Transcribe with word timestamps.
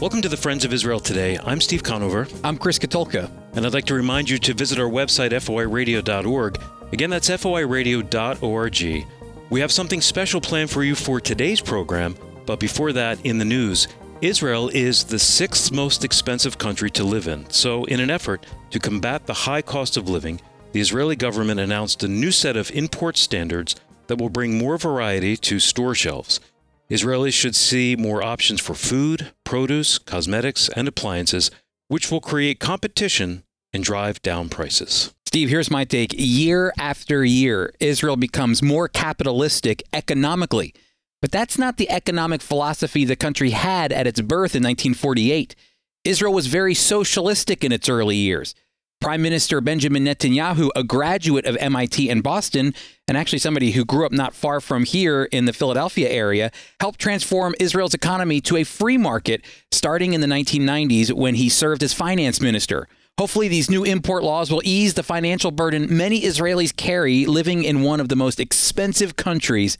Welcome 0.00 0.22
to 0.22 0.28
the 0.28 0.36
Friends 0.36 0.64
of 0.64 0.72
Israel 0.72 1.00
today. 1.00 1.40
I'm 1.42 1.60
Steve 1.60 1.82
Conover. 1.82 2.28
I'm 2.44 2.56
Chris 2.56 2.78
Katulka. 2.78 3.28
And 3.54 3.66
I'd 3.66 3.74
like 3.74 3.86
to 3.86 3.94
remind 3.94 4.30
you 4.30 4.38
to 4.38 4.54
visit 4.54 4.78
our 4.78 4.88
website, 4.88 5.30
foiradio.org. 5.30 6.62
Again, 6.92 7.10
that's 7.10 7.28
foiradio.org. 7.28 9.06
We 9.50 9.60
have 9.60 9.72
something 9.72 10.00
special 10.00 10.40
planned 10.40 10.70
for 10.70 10.84
you 10.84 10.94
for 10.94 11.20
today's 11.20 11.60
program, 11.60 12.14
but 12.46 12.60
before 12.60 12.92
that, 12.92 13.26
in 13.26 13.38
the 13.38 13.44
news, 13.44 13.88
Israel 14.20 14.68
is 14.68 15.02
the 15.02 15.18
sixth 15.18 15.72
most 15.72 16.04
expensive 16.04 16.58
country 16.58 16.92
to 16.92 17.02
live 17.02 17.26
in. 17.26 17.50
So, 17.50 17.82
in 17.86 17.98
an 17.98 18.08
effort 18.08 18.46
to 18.70 18.78
combat 18.78 19.26
the 19.26 19.34
high 19.34 19.62
cost 19.62 19.96
of 19.96 20.08
living, 20.08 20.40
the 20.70 20.80
Israeli 20.80 21.16
government 21.16 21.58
announced 21.58 22.04
a 22.04 22.08
new 22.08 22.30
set 22.30 22.56
of 22.56 22.70
import 22.70 23.16
standards 23.16 23.74
that 24.06 24.20
will 24.20 24.30
bring 24.30 24.58
more 24.58 24.78
variety 24.78 25.36
to 25.38 25.58
store 25.58 25.96
shelves. 25.96 26.38
Israelis 26.88 27.34
should 27.34 27.54
see 27.54 27.96
more 27.96 28.22
options 28.22 28.60
for 28.60 28.74
food, 28.74 29.32
produce, 29.48 29.96
cosmetics, 29.96 30.68
and 30.76 30.86
appliances, 30.86 31.50
which 31.88 32.10
will 32.10 32.20
create 32.20 32.60
competition 32.60 33.44
and 33.72 33.82
drive 33.82 34.20
down 34.20 34.50
prices. 34.50 35.14
Steve, 35.24 35.48
here's 35.48 35.70
my 35.70 35.86
take. 35.86 36.14
Year 36.14 36.70
after 36.78 37.24
year, 37.24 37.72
Israel 37.80 38.16
becomes 38.16 38.62
more 38.62 38.88
capitalistic 38.88 39.82
economically. 39.94 40.74
But 41.22 41.32
that's 41.32 41.56
not 41.56 41.78
the 41.78 41.90
economic 41.90 42.42
philosophy 42.42 43.06
the 43.06 43.16
country 43.16 43.50
had 43.50 43.90
at 43.90 44.06
its 44.06 44.20
birth 44.20 44.54
in 44.54 44.62
1948. 44.62 45.56
Israel 46.04 46.34
was 46.34 46.46
very 46.46 46.74
socialistic 46.74 47.64
in 47.64 47.72
its 47.72 47.88
early 47.88 48.16
years. 48.16 48.54
Prime 49.00 49.22
Minister 49.22 49.60
Benjamin 49.60 50.04
Netanyahu, 50.04 50.70
a 50.74 50.82
graduate 50.82 51.46
of 51.46 51.56
MIT 51.60 52.10
in 52.10 52.20
Boston, 52.20 52.74
and 53.06 53.16
actually 53.16 53.38
somebody 53.38 53.70
who 53.70 53.84
grew 53.84 54.04
up 54.04 54.10
not 54.10 54.34
far 54.34 54.60
from 54.60 54.82
here 54.82 55.28
in 55.30 55.44
the 55.44 55.52
Philadelphia 55.52 56.08
area, 56.08 56.50
helped 56.80 56.98
transform 56.98 57.54
Israel's 57.60 57.94
economy 57.94 58.40
to 58.40 58.56
a 58.56 58.64
free 58.64 58.98
market 58.98 59.44
starting 59.70 60.14
in 60.14 60.20
the 60.20 60.26
1990s 60.26 61.12
when 61.12 61.36
he 61.36 61.48
served 61.48 61.84
as 61.84 61.94
finance 61.94 62.40
minister. 62.40 62.88
Hopefully, 63.18 63.46
these 63.46 63.70
new 63.70 63.84
import 63.84 64.24
laws 64.24 64.50
will 64.50 64.62
ease 64.64 64.94
the 64.94 65.04
financial 65.04 65.52
burden 65.52 65.96
many 65.96 66.22
Israelis 66.22 66.74
carry 66.74 67.24
living 67.24 67.62
in 67.62 67.82
one 67.82 68.00
of 68.00 68.08
the 68.08 68.16
most 68.16 68.40
expensive 68.40 69.14
countries 69.14 69.78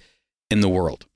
in 0.48 0.60
the 0.60 0.68
world. 0.68 1.07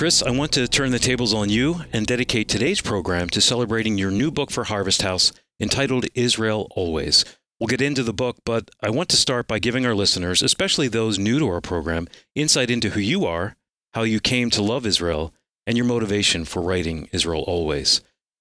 Chris, 0.00 0.22
I 0.22 0.30
want 0.30 0.52
to 0.52 0.66
turn 0.66 0.92
the 0.92 0.98
tables 0.98 1.34
on 1.34 1.50
you 1.50 1.82
and 1.92 2.06
dedicate 2.06 2.48
today's 2.48 2.80
program 2.80 3.28
to 3.28 3.40
celebrating 3.42 3.98
your 3.98 4.10
new 4.10 4.30
book 4.30 4.50
for 4.50 4.64
Harvest 4.64 5.02
House 5.02 5.30
entitled 5.60 6.06
Israel 6.14 6.68
Always. 6.70 7.22
We'll 7.58 7.66
get 7.66 7.82
into 7.82 8.02
the 8.02 8.14
book, 8.14 8.38
but 8.46 8.70
I 8.82 8.88
want 8.88 9.10
to 9.10 9.18
start 9.18 9.46
by 9.46 9.58
giving 9.58 9.84
our 9.84 9.94
listeners, 9.94 10.40
especially 10.40 10.88
those 10.88 11.18
new 11.18 11.38
to 11.38 11.48
our 11.48 11.60
program, 11.60 12.08
insight 12.34 12.70
into 12.70 12.88
who 12.88 13.00
you 13.00 13.26
are, 13.26 13.56
how 13.92 14.04
you 14.04 14.20
came 14.20 14.48
to 14.48 14.62
love 14.62 14.86
Israel, 14.86 15.34
and 15.66 15.76
your 15.76 15.84
motivation 15.84 16.46
for 16.46 16.62
writing 16.62 17.10
Israel 17.12 17.44
Always. 17.46 18.00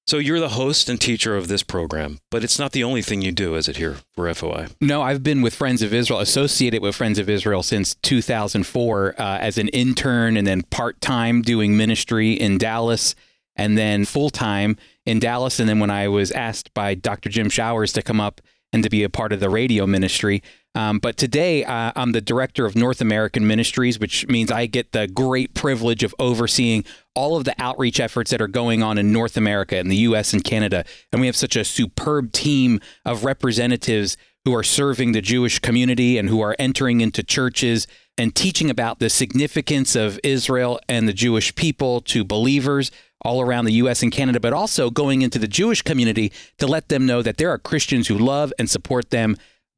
So 0.09 0.17
you're 0.17 0.39
the 0.39 0.49
host 0.49 0.89
and 0.89 0.99
teacher 0.99 1.38
of 1.38 1.49
this 1.49 1.61
program, 1.61 2.17
but 2.31 2.43
it's 2.43 2.57
not 2.57 2.71
the 2.71 2.83
only 2.83 3.03
thing 3.03 3.21
you 3.21 3.31
do, 3.31 3.53
is 3.53 3.67
it 3.67 3.77
here 3.77 3.97
for 4.15 4.33
FOI? 4.33 4.69
No, 4.81 5.03
I've 5.03 5.21
been 5.21 5.43
with 5.43 5.53
Friends 5.53 5.83
of 5.83 5.93
Israel, 5.93 6.19
associated 6.19 6.81
with 6.81 6.95
Friends 6.95 7.19
of 7.19 7.29
Israel 7.29 7.61
since 7.61 7.93
2004 7.93 9.21
uh, 9.21 9.37
as 9.37 9.59
an 9.59 9.67
intern 9.67 10.35
and 10.35 10.47
then 10.47 10.63
part 10.63 10.99
time 10.99 11.43
doing 11.43 11.77
ministry 11.77 12.33
in 12.33 12.57
Dallas 12.57 13.13
and 13.55 13.77
then 13.77 14.03
full 14.03 14.31
time 14.31 14.77
in 15.05 15.19
Dallas. 15.19 15.59
And 15.59 15.69
then 15.69 15.77
when 15.77 15.91
I 15.91 16.07
was 16.07 16.31
asked 16.31 16.73
by 16.73 16.95
Dr. 16.95 17.30
Jim 17.30 17.47
Showers 17.47 17.93
to 17.93 18.02
come 18.02 18.20
up 18.20 18.41
and 18.71 18.83
to 18.83 18.89
be 18.89 19.03
a 19.03 19.09
part 19.09 19.33
of 19.33 19.39
the 19.39 19.49
radio 19.49 19.87
ministry. 19.87 20.43
Um, 20.75 20.99
but 20.99 21.17
today, 21.17 21.63
uh, 21.63 21.91
I'm 21.95 22.11
the 22.11 22.21
director 22.21 22.65
of 22.65 22.75
North 22.75 23.02
American 23.02 23.47
Ministries, 23.47 23.99
which 23.99 24.27
means 24.27 24.52
I 24.52 24.67
get 24.67 24.91
the 24.91 25.07
great 25.07 25.55
privilege 25.55 26.03
of 26.03 26.13
overseeing 26.19 26.85
all 27.15 27.35
of 27.35 27.43
the 27.43 27.55
outreach 27.58 27.99
efforts 27.99 28.29
that 28.31 28.41
are 28.41 28.47
going 28.47 28.83
on 28.83 28.97
in 28.97 29.11
North 29.11 29.35
America 29.35 29.77
and 29.77 29.89
the 29.89 29.97
US 29.97 30.31
and 30.31 30.43
Canada. 30.43 30.85
And 31.11 31.19
we 31.19 31.27
have 31.27 31.35
such 31.35 31.55
a 31.55 31.65
superb 31.65 32.31
team 32.31 32.79
of 33.03 33.23
representatives 33.23 34.15
who 34.45 34.55
are 34.55 34.63
serving 34.63 35.11
the 35.11 35.21
Jewish 35.21 35.59
community 35.59 36.17
and 36.17 36.29
who 36.29 36.39
are 36.41 36.55
entering 36.59 37.02
into 37.02 37.23
churches 37.23 37.87
and 38.17 38.35
teaching 38.35 38.69
about 38.69 38.99
the 38.99 39.09
significance 39.09 39.95
of 39.95 40.19
Israel 40.23 40.79
and 40.87 41.08
the 41.08 41.13
Jewish 41.13 41.53
people 41.55 42.02
to 42.02 42.23
believers 42.23 42.91
all 43.21 43.41
around 43.41 43.65
the 43.65 43.73
US 43.73 44.02
and 44.02 44.11
Canada, 44.11 44.39
but 44.39 44.53
also 44.53 44.89
going 44.89 45.21
into 45.21 45.39
the 45.39 45.47
Jewish 45.47 45.81
community 45.81 46.31
to 46.57 46.67
let 46.67 46.89
them 46.89 47.05
know 47.05 47.21
that 47.21 47.37
there 47.37 47.49
are 47.49 47.57
Christians 47.57 48.07
who 48.07 48.17
love 48.17 48.53
and 48.57 48.69
support 48.69 49.09
them 49.09 49.35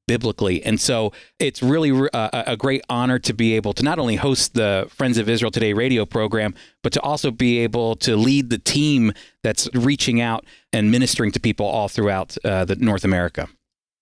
biblically. 0.08 0.64
And 0.64 0.80
so 0.80 1.14
it's 1.40 1.64
really 1.64 1.92
uh, 1.92 2.30
a, 2.34 2.44
a 2.48 2.58
great 2.58 2.82
honor 2.90 3.20
to 3.20 3.34
be 3.34 3.56
able 3.56 3.74
to 3.74 3.84
not 3.84 4.00
only 4.00 4.18
host 4.18 4.56
the 4.56 4.88
Friends 4.90 5.18
of 5.18 5.30
Israel 5.30 5.52
Today 5.52 5.74
radio 5.74 6.06
program, 6.06 6.54
but 6.84 6.92
to 6.94 7.02
also 7.02 7.32
be 7.32 7.60
able 7.60 7.96
to 7.98 8.16
lead 8.16 8.50
the 8.50 8.58
team 8.58 9.14
that's 9.44 9.70
reaching 9.74 10.20
out 10.20 10.46
and 10.74 10.92
ministering 10.92 11.32
to 11.32 11.40
people 11.40 11.66
all 11.66 11.88
throughout 11.88 12.38
uh, 12.44 12.66
the 12.66 12.76
North 12.76 13.04
America. 13.04 13.48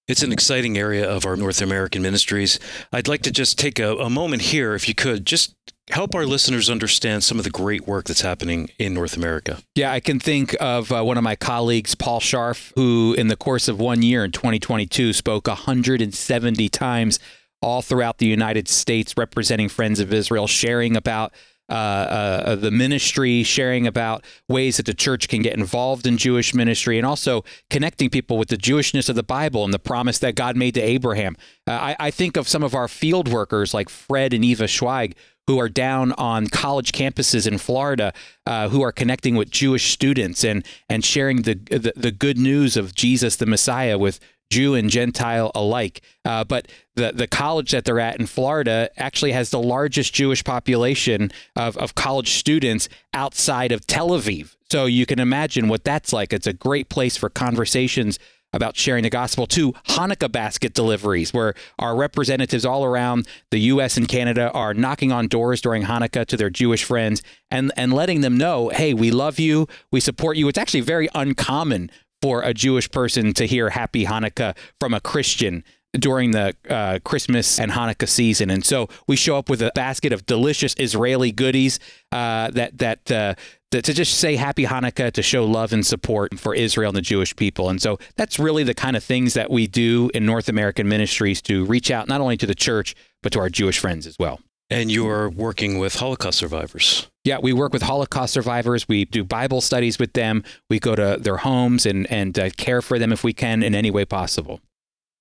It's 0.07 0.23
an 0.23 0.31
exciting 0.31 0.79
area 0.79 1.07
of 1.07 1.28
our 1.28 1.35
North 1.35 1.61
American 1.61 2.01
ministries. 2.01 2.59
I'd 2.91 3.07
like 3.07 3.22
to 3.22 3.31
just 3.31 3.59
take 3.59 3.78
a, 3.78 3.95
a 3.97 4.09
moment 4.09 4.41
here, 4.41 4.73
if 4.73 4.88
you 4.88 4.95
could, 4.95 5.23
just 5.23 5.53
help 5.89 6.16
our 6.16 6.25
listeners 6.25 6.69
understand 6.69 7.23
some 7.23 7.38
of 7.38 7.44
the 7.44 7.50
great 7.50 7.88
work 7.88 8.05
that's 8.05 8.22
happening 8.22 8.69
in 8.77 8.94
North 8.94 9.17
America. 9.17 9.59
Yeah, 9.75 9.91
I 9.91 10.00
can 10.00 10.19
think 10.19 10.55
of 10.59 10.91
uh, 10.91 11.03
one 11.03 11.17
of 11.17 11.23
my 11.23 11.35
colleagues, 11.35 11.95
Paul 11.95 12.19
Scharf, 12.19 12.72
who 12.75 13.16
in 13.17 13.27
the 13.27 13.35
course 13.35 13.67
of 13.67 13.79
one 13.79 14.01
year 14.01 14.23
in 14.23 14.31
2022 14.31 15.13
spoke 15.13 15.47
170 15.47 16.69
times 16.69 17.19
all 17.61 17.81
throughout 17.81 18.19
the 18.19 18.25
United 18.25 18.67
States, 18.67 19.16
representing 19.17 19.67
Friends 19.67 19.99
of 19.99 20.13
Israel, 20.13 20.47
sharing 20.47 20.95
about 20.95 21.33
uh, 21.69 21.74
uh, 21.74 22.56
the 22.56 22.72
ministry, 22.72 23.44
sharing 23.44 23.85
about 23.85 24.24
ways 24.47 24.78
that 24.78 24.85
the 24.85 24.94
church 24.94 25.28
can 25.28 25.41
get 25.41 25.53
involved 25.57 26.07
in 26.07 26.18
Jewish 26.18 26.53
ministry, 26.53 26.97
and 26.97 27.06
also 27.06 27.44
connecting 27.69 28.09
people 28.09 28.38
with 28.38 28.50
the 28.50 28.57
Jewishness 28.57 29.09
of 29.09 29.16
the 29.16 29.24
Bible 29.24 29.63
and 29.63 29.74
the 29.74 29.79
promise 29.79 30.19
that 30.19 30.35
God 30.35 30.58
made 30.58 30.74
to 30.75 30.81
Abraham. 30.81 31.35
Uh, 31.68 31.72
I, 31.72 31.96
I, 32.00 32.12
think 32.12 32.38
of 32.38 32.47
some 32.47 32.63
of 32.63 32.74
our 32.74 32.88
field 32.88 33.28
workers 33.28 33.74
like 33.74 33.90
Fred 33.90 34.34
and 34.34 34.44
Eva 34.44 34.66
Schweig, 34.66 35.13
who 35.47 35.59
are 35.59 35.69
down 35.69 36.12
on 36.13 36.47
college 36.47 36.91
campuses 36.91 37.47
in 37.47 37.58
Florida, 37.58 38.13
uh, 38.46 38.69
who 38.69 38.81
are 38.81 38.91
connecting 38.91 39.35
with 39.35 39.50
Jewish 39.50 39.91
students 39.91 40.44
and 40.44 40.66
and 40.90 41.03
sharing 41.03 41.44
the, 41.44 41.56
the, 41.56 41.94
the 41.96 42.12
good 42.12 42.38
news 42.38 42.78
of 42.78 42.94
Jesus 42.94 43.35
the 43.35 43.46
Messiah 43.46 43.97
with 43.97 44.19
Jew 44.49 44.75
and 44.75 44.89
Gentile 44.89 45.51
alike. 45.55 46.01
Uh, 46.25 46.43
but 46.43 46.67
the 46.95 47.11
the 47.13 47.27
college 47.27 47.71
that 47.71 47.85
they're 47.85 47.99
at 47.99 48.19
in 48.19 48.25
Florida 48.25 48.89
actually 48.97 49.31
has 49.31 49.49
the 49.49 49.61
largest 49.61 50.13
Jewish 50.13 50.43
population 50.43 51.31
of, 51.55 51.77
of 51.77 51.95
college 51.95 52.31
students 52.31 52.89
outside 53.13 53.71
of 53.71 53.85
Tel 53.87 54.09
Aviv. 54.09 54.55
So 54.71 54.85
you 54.85 55.05
can 55.05 55.19
imagine 55.19 55.67
what 55.67 55.83
that's 55.83 56.13
like. 56.13 56.33
It's 56.33 56.47
a 56.47 56.53
great 56.53 56.89
place 56.89 57.17
for 57.17 57.29
conversations 57.29 58.19
about 58.53 58.75
sharing 58.75 59.03
the 59.03 59.09
gospel 59.09 59.45
to 59.45 59.73
Hanukkah 59.89 60.31
basket 60.31 60.73
deliveries, 60.73 61.33
where 61.33 61.53
our 61.77 61.95
representatives 61.95 62.66
all 62.66 62.83
around 62.83 63.27
the 63.51 63.59
U.S. 63.59 63.97
and 63.97 64.07
Canada 64.07 64.51
are 64.51 64.73
knocking 64.73 65.11
on 65.11 65.27
doors 65.27 65.61
during 65.61 65.83
Hanukkah 65.83 66.25
to 66.25 66.37
their 66.37 66.49
Jewish 66.49 66.83
friends 66.83 67.21
and, 67.51 67.71
and 67.77 67.93
letting 67.93 68.21
them 68.21 68.37
know, 68.37 68.69
hey, 68.69 68.93
we 68.93 69.11
love 69.11 69.39
you, 69.39 69.67
we 69.91 69.99
support 69.99 70.37
you. 70.37 70.47
It's 70.47 70.57
actually 70.57 70.81
very 70.81 71.09
uncommon 71.13 71.91
for 72.22 72.41
a 72.41 72.53
Jewish 72.53 72.90
person 72.91 73.34
to 73.34 73.46
hear 73.46 73.69
Happy 73.69 74.06
Hanukkah 74.06 74.56
from 74.80 74.94
a 74.94 75.00
Christian 75.00 75.63
during 75.94 76.31
the 76.31 76.56
uh, 76.69 77.00
Christmas 77.03 77.59
and 77.59 77.72
Hanukkah 77.72 78.07
season, 78.07 78.52
and 78.52 78.63
so 78.63 78.88
we 79.07 79.16
show 79.16 79.38
up 79.38 79.50
with 79.50 79.62
a 79.62 79.72
basket 79.74 80.13
of 80.13 80.25
delicious 80.25 80.75
Israeli 80.78 81.32
goodies 81.32 81.79
uh, 82.11 82.52
that 82.52 82.78
that 82.78 83.11
uh, 83.11 83.34
to, 83.72 83.82
to 83.82 83.93
just 83.93 84.20
say 84.20 84.35
happy 84.35 84.66
Hanukkah 84.66 85.11
to 85.11 85.22
show 85.22 85.46
love 85.46 85.73
and 85.73 85.85
support 85.85 86.40
for 86.40 86.53
Israel 86.55 86.90
and 86.90 86.97
the 86.97 87.02
Jewish 87.02 87.35
people. 87.35 87.70
And 87.70 87.82
so 87.82 87.99
that's 88.16 88.40
really 88.40 88.64
the 88.64 88.73
kind 88.73 88.96
of 88.96 89.03
things 89.03 89.34
that 89.34 89.49
we 89.49 89.67
do 89.67 90.09
in 90.14 90.26
North 90.26 90.49
American 90.49 90.88
ministries 90.88 91.41
to 91.43 91.66
reach 91.66 91.91
out 91.91 92.08
not 92.08 92.22
only 92.22 92.38
to 92.38 92.47
the 92.47 92.55
church, 92.55 92.96
but 93.22 93.32
to 93.34 93.40
our 93.40 93.49
Jewish 93.49 93.79
friends 93.79 94.08
as 94.08 94.17
well. 94.17 94.40
And 94.69 94.91
you're 94.91 95.29
working 95.29 95.79
with 95.79 95.95
Holocaust 95.95 96.37
survivors. 96.37 97.09
Yeah, 97.23 97.39
we 97.41 97.53
work 97.53 97.73
with 97.73 97.81
Holocaust 97.81 98.33
survivors. 98.33 98.87
We 98.87 99.05
do 99.05 99.23
Bible 99.23 99.61
studies 99.61 99.97
with 99.97 100.13
them. 100.13 100.43
We 100.69 100.79
go 100.79 100.95
to 100.95 101.17
their 101.19 101.37
homes 101.37 101.85
and, 101.85 102.09
and 102.11 102.37
uh, 102.37 102.49
care 102.51 102.81
for 102.81 102.99
them 102.99 103.11
if 103.11 103.23
we 103.23 103.33
can 103.33 103.63
in 103.63 103.73
any 103.73 103.89
way 103.89 104.05
possible. 104.05 104.61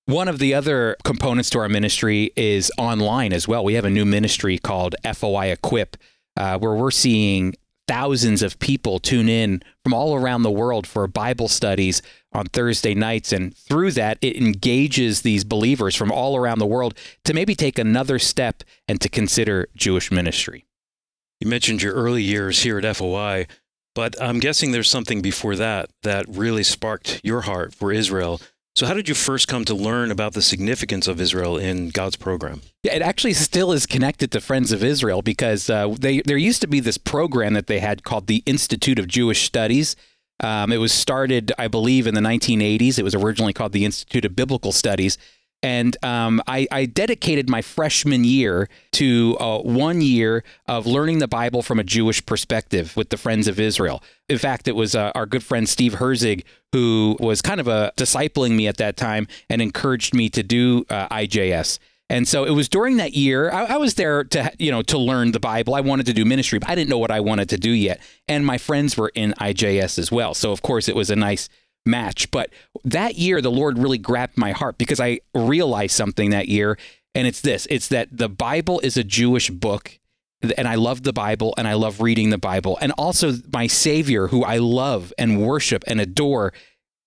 One 0.05 0.27
of 0.27 0.39
the 0.39 0.55
other 0.55 0.95
components 1.03 1.51
to 1.51 1.59
our 1.59 1.69
ministry 1.69 2.31
is 2.35 2.71
online 2.77 3.31
as 3.31 3.47
well. 3.47 3.63
We 3.63 3.75
have 3.75 3.85
a 3.85 3.91
new 3.91 4.05
ministry 4.05 4.57
called 4.57 4.95
FOI 5.03 5.51
Equip, 5.51 5.97
uh, 6.35 6.57
where 6.57 6.73
we're 6.73 6.89
seeing 6.89 7.53
thousands 7.89 8.43
of 8.43 8.59
people 8.59 8.99
tune 8.99 9.27
in 9.27 9.63
from 9.83 9.95
all 9.95 10.13
around 10.13 10.43
the 10.43 10.51
world 10.51 10.85
for 10.85 11.07
Bible 11.07 11.47
studies 11.47 12.03
on 12.31 12.45
Thursday 12.45 12.93
nights. 12.93 13.33
And 13.33 13.57
through 13.57 13.93
that, 13.93 14.19
it 14.21 14.37
engages 14.37 15.23
these 15.23 15.43
believers 15.43 15.95
from 15.95 16.11
all 16.11 16.37
around 16.37 16.59
the 16.59 16.67
world 16.67 16.93
to 17.23 17.33
maybe 17.33 17.55
take 17.55 17.79
another 17.79 18.19
step 18.19 18.61
and 18.87 19.01
to 19.01 19.09
consider 19.09 19.67
Jewish 19.75 20.11
ministry. 20.11 20.67
You 21.39 21.47
mentioned 21.47 21.81
your 21.81 21.95
early 21.95 22.21
years 22.21 22.61
here 22.61 22.77
at 22.77 22.95
FOI. 22.95 23.47
But 23.95 24.21
I'm 24.21 24.39
guessing 24.39 24.71
there's 24.71 24.87
something 24.87 25.23
before 25.23 25.55
that 25.55 25.89
that 26.03 26.27
really 26.29 26.61
sparked 26.61 27.21
your 27.23 27.41
heart 27.41 27.73
for 27.73 27.91
Israel. 27.91 28.39
So, 28.75 28.85
how 28.85 28.93
did 28.93 29.09
you 29.09 29.15
first 29.15 29.47
come 29.47 29.65
to 29.65 29.73
learn 29.73 30.11
about 30.11 30.33
the 30.33 30.41
significance 30.41 31.07
of 31.07 31.19
Israel 31.19 31.57
in 31.57 31.89
God's 31.89 32.15
program? 32.15 32.61
Yeah, 32.83 32.95
it 32.95 33.01
actually 33.01 33.33
still 33.33 33.71
is 33.71 33.85
connected 33.85 34.31
to 34.31 34.41
Friends 34.41 34.71
of 34.71 34.83
Israel 34.83 35.21
because 35.21 35.69
uh, 35.69 35.95
they 35.99 36.21
there 36.21 36.37
used 36.37 36.61
to 36.61 36.67
be 36.67 36.79
this 36.79 36.97
program 36.97 37.53
that 37.53 37.67
they 37.67 37.79
had 37.79 38.03
called 38.03 38.27
the 38.27 38.43
Institute 38.45 38.99
of 38.99 39.07
Jewish 39.07 39.45
Studies. 39.45 39.95
Um, 40.41 40.71
it 40.71 40.77
was 40.77 40.93
started, 40.93 41.51
I 41.59 41.67
believe, 41.67 42.07
in 42.07 42.13
the 42.13 42.21
1980s. 42.21 42.97
It 42.97 43.03
was 43.03 43.15
originally 43.15 43.51
called 43.51 43.73
the 43.73 43.83
Institute 43.83 44.23
of 44.23 44.35
Biblical 44.35 44.71
Studies. 44.71 45.17
And 45.61 45.97
um, 46.05 46.41
I, 46.47 46.67
I, 46.71 46.85
dedicated 46.85 47.49
my 47.49 47.61
freshman 47.61 48.23
year 48.23 48.69
to 48.93 49.35
uh, 49.41 49.59
one 49.59 49.99
year 49.99 50.45
of 50.67 50.87
learning 50.87 51.19
the 51.19 51.27
Bible 51.27 51.61
from 51.61 51.79
a 51.79 51.83
Jewish 51.83 52.25
perspective 52.25 52.95
with 52.95 53.09
the 53.09 53.17
Friends 53.17 53.45
of 53.49 53.59
Israel. 53.59 54.01
In 54.29 54.37
fact, 54.37 54.69
it 54.69 54.75
was 54.75 54.95
uh, 54.95 55.11
our 55.15 55.25
good 55.25 55.43
friend 55.43 55.67
Steve 55.67 55.95
Herzig 55.95 56.45
who 56.71 57.17
was 57.19 57.41
kind 57.41 57.59
of 57.59 57.67
a 57.67 57.91
discipling 57.97 58.51
me 58.51 58.67
at 58.67 58.77
that 58.77 58.95
time 58.95 59.27
and 59.49 59.61
encouraged 59.61 60.13
me 60.13 60.29
to 60.29 60.43
do 60.43 60.85
uh, 60.89 61.07
IJS. 61.09 61.79
And 62.09 62.27
so 62.27 62.43
it 62.43 62.51
was 62.51 62.67
during 62.67 62.97
that 62.97 63.13
year 63.13 63.51
I, 63.51 63.65
I, 63.65 63.77
was 63.77 63.93
there 63.95 64.23
to 64.23 64.51
you 64.57 64.71
know 64.71 64.81
to 64.83 64.97
learn 64.97 65.31
the 65.31 65.39
Bible. 65.39 65.75
I 65.75 65.81
wanted 65.81 66.07
to 66.07 66.13
do 66.13 66.25
ministry, 66.25 66.59
but 66.59 66.69
I 66.69 66.75
didn't 66.75 66.89
know 66.89 66.97
what 66.97 67.11
I 67.11 67.19
wanted 67.19 67.49
to 67.49 67.57
do 67.57 67.71
yet. 67.71 68.01
And 68.27 68.45
my 68.45 68.57
friends 68.57 68.97
were 68.97 69.11
in 69.13 69.33
IJS 69.39 69.99
as 69.99 70.11
well, 70.11 70.33
so 70.33 70.51
of 70.51 70.61
course 70.61 70.87
it 70.87 70.95
was 70.95 71.09
a 71.09 71.15
nice 71.15 71.49
match. 71.85 72.29
But 72.31 72.51
that 72.83 73.15
year, 73.15 73.41
the 73.41 73.51
Lord 73.51 73.77
really 73.77 73.97
grabbed 73.97 74.37
my 74.37 74.51
heart 74.51 74.77
because 74.77 74.99
I 74.99 75.19
realized 75.33 75.95
something 75.95 76.29
that 76.31 76.47
year. 76.47 76.77
And 77.15 77.27
it's 77.27 77.41
this 77.41 77.65
it's 77.69 77.87
that 77.89 78.09
the 78.11 78.29
Bible 78.29 78.79
is 78.81 78.97
a 78.97 79.03
Jewish 79.03 79.49
book. 79.49 79.99
And 80.57 80.69
I 80.69 80.75
love 80.75 81.03
the 81.03 81.11
Bible 81.11 81.53
and 81.57 81.67
I 81.67 81.73
love 81.73 81.99
reading 81.99 82.29
the 82.29 82.37
Bible. 82.37 82.77
And 82.79 82.93
also, 82.93 83.33
my 83.51 83.67
Savior, 83.67 84.27
who 84.27 84.43
I 84.45 84.57
love 84.57 85.11
and 85.17 85.45
worship 85.45 85.83
and 85.85 85.99
adore, 85.99 86.53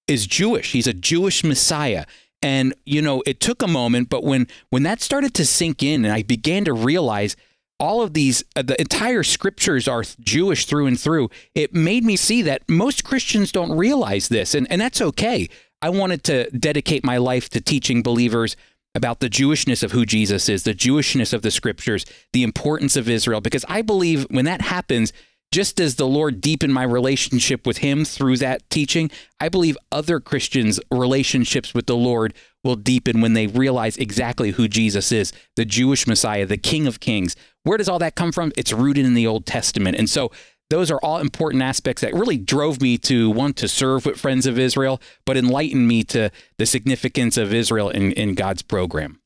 is 0.07 0.27
Jewish. 0.27 0.73
He's 0.73 0.87
a 0.87 0.93
Jewish 0.93 1.43
Messiah. 1.43 2.05
And, 2.43 2.75
you 2.85 3.01
know, 3.01 3.23
it 3.25 3.41
took 3.41 3.63
a 3.63 3.69
moment, 3.69 4.11
but 4.11 4.25
when, 4.25 4.49
when 4.71 4.83
that 4.83 5.01
started 5.01 5.33
to 5.35 5.47
sink 5.47 5.83
in 5.83 6.05
and 6.05 6.13
I 6.13 6.23
began 6.23 6.65
to 6.65 6.75
realize 6.75 7.37
all 7.83 8.01
of 8.01 8.15
these, 8.15 8.45
uh, 8.55 8.63
the 8.63 8.81
entire 8.81 9.25
scriptures 9.25 9.89
are 9.89 10.05
Jewish 10.21 10.67
through 10.67 10.87
and 10.87 10.99
through. 10.99 11.31
It 11.53 11.75
made 11.75 12.05
me 12.05 12.15
see 12.15 12.41
that 12.43 12.63
most 12.69 13.03
Christians 13.03 13.51
don't 13.51 13.77
realize 13.77 14.29
this, 14.29 14.55
and, 14.55 14.71
and 14.71 14.81
that's 14.81 15.03
okay. 15.03 15.49
I 15.83 15.89
wanted 15.89 16.23
to 16.25 16.49
dedicate 16.51 17.05
my 17.05 17.17
life 17.17 17.49
to 17.51 17.61
teaching 17.61 18.01
believers 18.01 18.55
about 18.95 19.19
the 19.19 19.29
Jewishness 19.29 19.83
of 19.83 19.91
who 19.91 20.07
Jesus 20.07 20.49
is, 20.49 20.63
the 20.63 20.75
Jewishness 20.75 21.33
of 21.33 21.43
the 21.43 21.51
scriptures, 21.51 22.07
the 22.33 22.45
importance 22.45 22.95
of 22.95 23.09
Israel, 23.09 23.41
because 23.41 23.65
I 23.69 23.83
believe 23.83 24.29
when 24.31 24.45
that 24.45 24.61
happens, 24.61 25.13
just 25.53 25.79
as 25.79 25.97
the 25.97 26.07
Lord 26.07 26.41
deepened 26.41 26.73
my 26.73 26.83
relationship 26.83 27.67
with 27.67 27.79
Him 27.79 28.05
through 28.05 28.39
that 28.39 28.69
teaching, 28.71 29.11
I 29.39 29.49
believe 29.51 29.77
other 29.93 30.19
Christians' 30.19 30.81
relationships 30.91 31.75
with 31.75 31.87
the 31.87 31.97
Lord 31.97 32.35
will 32.65 32.77
deepen 32.77 33.21
when 33.21 33.35
they 33.35 33.47
realize 33.47 33.97
exactly 33.99 34.53
who 34.53 34.67
Jesus 34.67 35.13
is 35.13 35.33
the 35.57 35.65
Jewish 35.65 36.07
Messiah, 36.07 36.47
the 36.47 36.57
King 36.57 36.87
of 36.87 37.01
Kings. 37.01 37.37
Where 37.65 37.77
does 37.77 37.89
all 37.89 37.99
that 37.99 38.17
come 38.17 38.33
from? 38.33 38.53
It's 38.57 38.73
rooted 38.73 39.05
in 39.05 39.15
the 39.15 39.27
Old 39.27 39.47
Testament. 39.47 39.97
And 39.99 40.09
so 40.09 40.33
those 40.71 40.91
are 40.91 40.99
all 41.03 41.19
important 41.19 41.63
aspects 41.63 42.01
that 42.01 42.15
really 42.15 42.39
drove 42.39 42.81
me 42.81 42.97
to 42.99 43.29
want 43.31 43.57
to 43.59 43.69
serve 43.69 44.07
with 44.07 44.19
Friends 44.19 44.47
of 44.47 44.59
Israel, 44.59 45.03
but 45.27 45.37
enlightened 45.37 45.87
me 45.87 46.03
to 46.05 46.31
the 46.57 46.65
significance 46.65 47.37
of 47.37 47.53
Israel 47.53 47.91
in, 47.91 48.13
in 48.13 48.35
God's 48.35 48.63
program. 48.63 49.21